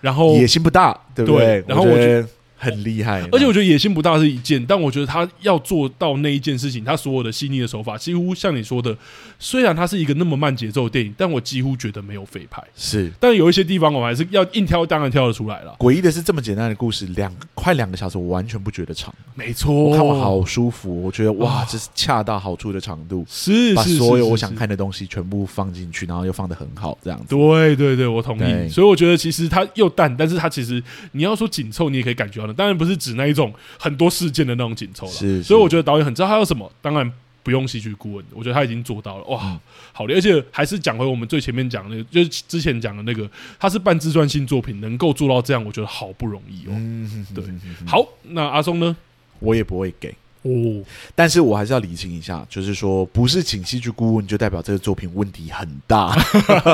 [0.00, 1.46] 然后野心不大，对不对？
[1.46, 2.28] 对然后我觉得。
[2.64, 8.96] 很厉害，而且我觉得野心不大是一件，但我觉得他要做到那一件事情，他所有的细腻的手法，几乎像你说的，
[9.38, 12.62] 虽然它是一个那么慢节奏的电影，但我几乎觉得没有废拍。
[12.74, 15.76] 是，但有一些地方我还是要硬挑，当然挑得出来了。
[15.78, 19.14] 诡异的是，这么简单的故事，两快两个小时，我完全不觉得长。
[19.34, 27.26] 没错，我看我好舒服，我觉得哇，这是恰到好处的长度，是把所有我想看的东西全部放进去，然后又放的很好，这样子。
[27.28, 28.68] 对对对，我同意。
[28.68, 33.34] 所以我觉得其实它又淡，但是它其实你要说紧凑，你也可以感觉到的，当然不是指那一。
[33.34, 39.60] 种很多事件的那种紧凑了，是，所以我觉得导演很知道他要什么，当然不用戏剧顾问，我觉得他已经做到了，哇，嗯、
[39.92, 43.28] 好的，而且还是讲回我们最前面讲的那个，就是之前讲的那个，
[43.58, 46.70] 他是半自传性作品，能够做到这样，我觉得好不容易哦。
[46.70, 47.44] 嗯、对，
[47.84, 48.96] 好，那阿松呢？
[49.40, 50.84] 我也不会给哦，
[51.14, 56.14] 但是我还是要理清一下，就是说不是请戏剧顾问就代表这个作品问题很大，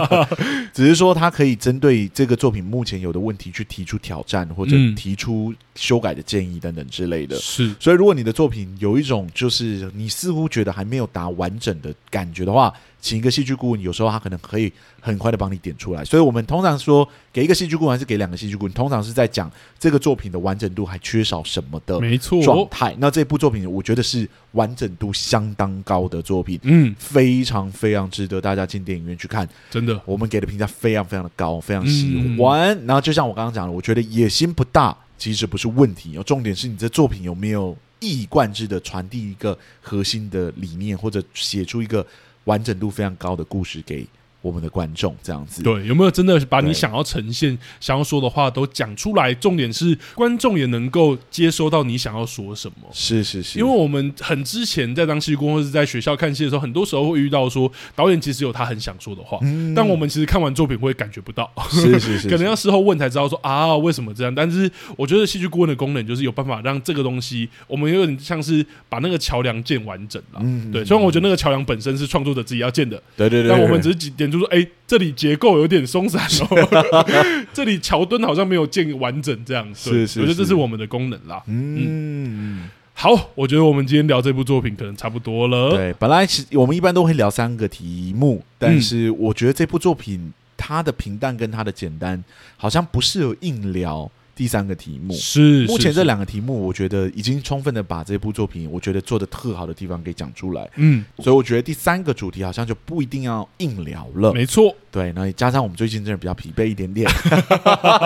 [0.74, 7.36] 只是说他可以针对这个作品目前有的问题去提出挑战或者提出修改的建议等等之类的。
[7.36, 12.72] 是，所以如果你的作品有一种就是你似乎觉得还没有达完整的感觉的话。
[13.00, 14.70] 请一个戏剧顾问，有时候他可能可以
[15.00, 16.04] 很快的帮你点出来。
[16.04, 22.94] 所以我们通常说，给一个戏剧顾问还是给两个戏剧顾问，通常是在讲这个作品的完整度还缺少什么的没错状态。
[22.98, 29.48] 那这部作品，我觉得是完整度相当高的作品，嗯，非常非常值得大家进电影院去看。
[29.70, 32.78] 真的，我们给的评价非常非常的高，非常喜欢。
[32.86, 36.18] 然后就像我刚刚讲的，我觉得野心不大，其实不是问题。
[36.26, 42.06] 重点是你这作品有没有一以贯之的传递一个核心的理念，或者写出一个。
[42.44, 44.06] 完整度非常高的故事给
[44.42, 49.34] 我们的观众这样子，对，有没有真的把你想要呈现、想要说的话都讲出来？
[49.34, 52.88] 重点是观众也能够接收到你想要说什么。
[52.92, 61.50] 是是是，因为我们很之前在当戏剧工或者在学校看戏的时候，很多时候会遇到说导演其实有他很想说的话，嗯、但我们其实看完作品会感觉不到。
[61.70, 64.34] 是是是，可能要事后问才知道说啊，为什么这样？
[64.34, 70.40] 但是我觉得戏剧顾问的功能就是有办法让这个东西，我们有点像是把那个桥梁建完整了。
[70.42, 70.84] 嗯，对。
[70.84, 75.10] 虽然我觉得那个桥梁本身是创作者自己要建的，对对对，但我们只是几点就说，哎、欸，这里。
[75.20, 77.04] 结构有点松散哦，
[77.52, 79.68] 这里桥墩好像没有建完整，这样。
[79.74, 81.42] 是，是是，我觉得这是我们的功能啦。
[81.46, 85.76] 嗯，嗯，好，我觉得我们今天聊这部作品可能差不多了。
[85.76, 92.24] 对，本来其我们一般都会聊三个题目，但是我觉得这部作品它的平淡跟它的简单，
[92.56, 94.10] 好像不适合硬聊。
[94.40, 100.66] 第三个题目是目前这两个题目，我觉得已经充分的把这部作品，我觉得做的特好的地方给讲出来。
[100.76, 104.32] 嗯，所以我觉得第三个主题好像就不一定要硬聊了。
[104.32, 107.06] 没错，对，那加上我们最近真的比较疲惫一点点。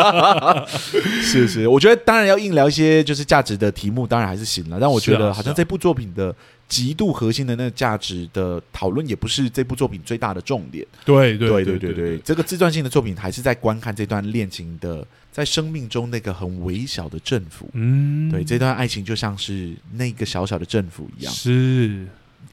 [1.22, 4.78] 是是，我觉得当然要硬聊一些就是价值的题目，当然还是行了。
[4.80, 6.35] 但我觉得好像这部作品的
[6.66, 10.85] 极度核心的那个价值的讨论，也不是这部作品最大的重点。
[11.05, 15.07] 对对对对对对，这个自传性的作品还是在观看这段恋情的。
[15.35, 22.07] 在生命中那个很微小的政府，嗯，对，这段爱情就像是那个小小的政府一样，是。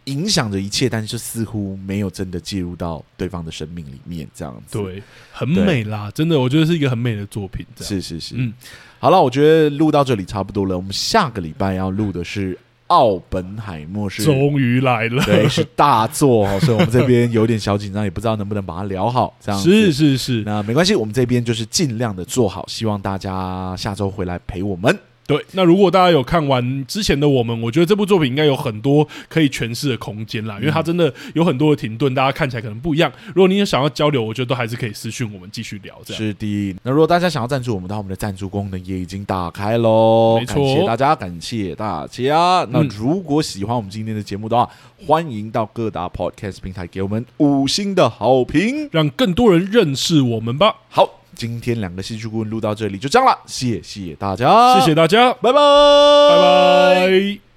[0.05, 8.51] 影响着一切，但是似乎没有真的介入到对方的生命里面，这样子，对，很美啦，真的，我觉得是一个很美的作品，是是是，嗯，
[8.97, 12.57] 好了，我觉得录到这里差不多了，我们下个礼拜要录的是。
[12.91, 19.33] 奥本海默是终于来了，对，是大作哦，所以我们这边有点小紧张，也不知道能不能把它聊好。
[19.39, 24.93] 这样是是是，那没关系，我们这边就是尽量的做好，希望大家下周回来陪我们。
[25.31, 33.11] 对，那如果大家有看完之前的我们，我觉得这部作品应该有很多可以诠释的空间啦，因为它真的有很多的停顿，大家看起来可能不一样。
[33.27, 35.95] 如果你有想要交流，我觉得都还是可以私讯我们继续聊。
[36.03, 36.75] 这样是的。
[36.83, 40.37] 那如果大家想要赞助我们的话，我们的赞助功能也已经打开喽。
[40.39, 42.67] 没错，感谢大家，感谢大家。
[42.71, 44.69] 那如果喜欢我们今天的节目的话，
[45.05, 50.75] 欢迎到各大 Podcast 平台给我们五星的好评，让更多人认识我们吧。
[50.89, 51.20] 好。
[51.41, 55.59] 今天两个戏剧顾问录到这里就这样了，谢谢大家，谢谢大家，拜拜，
[56.29, 57.50] 拜拜。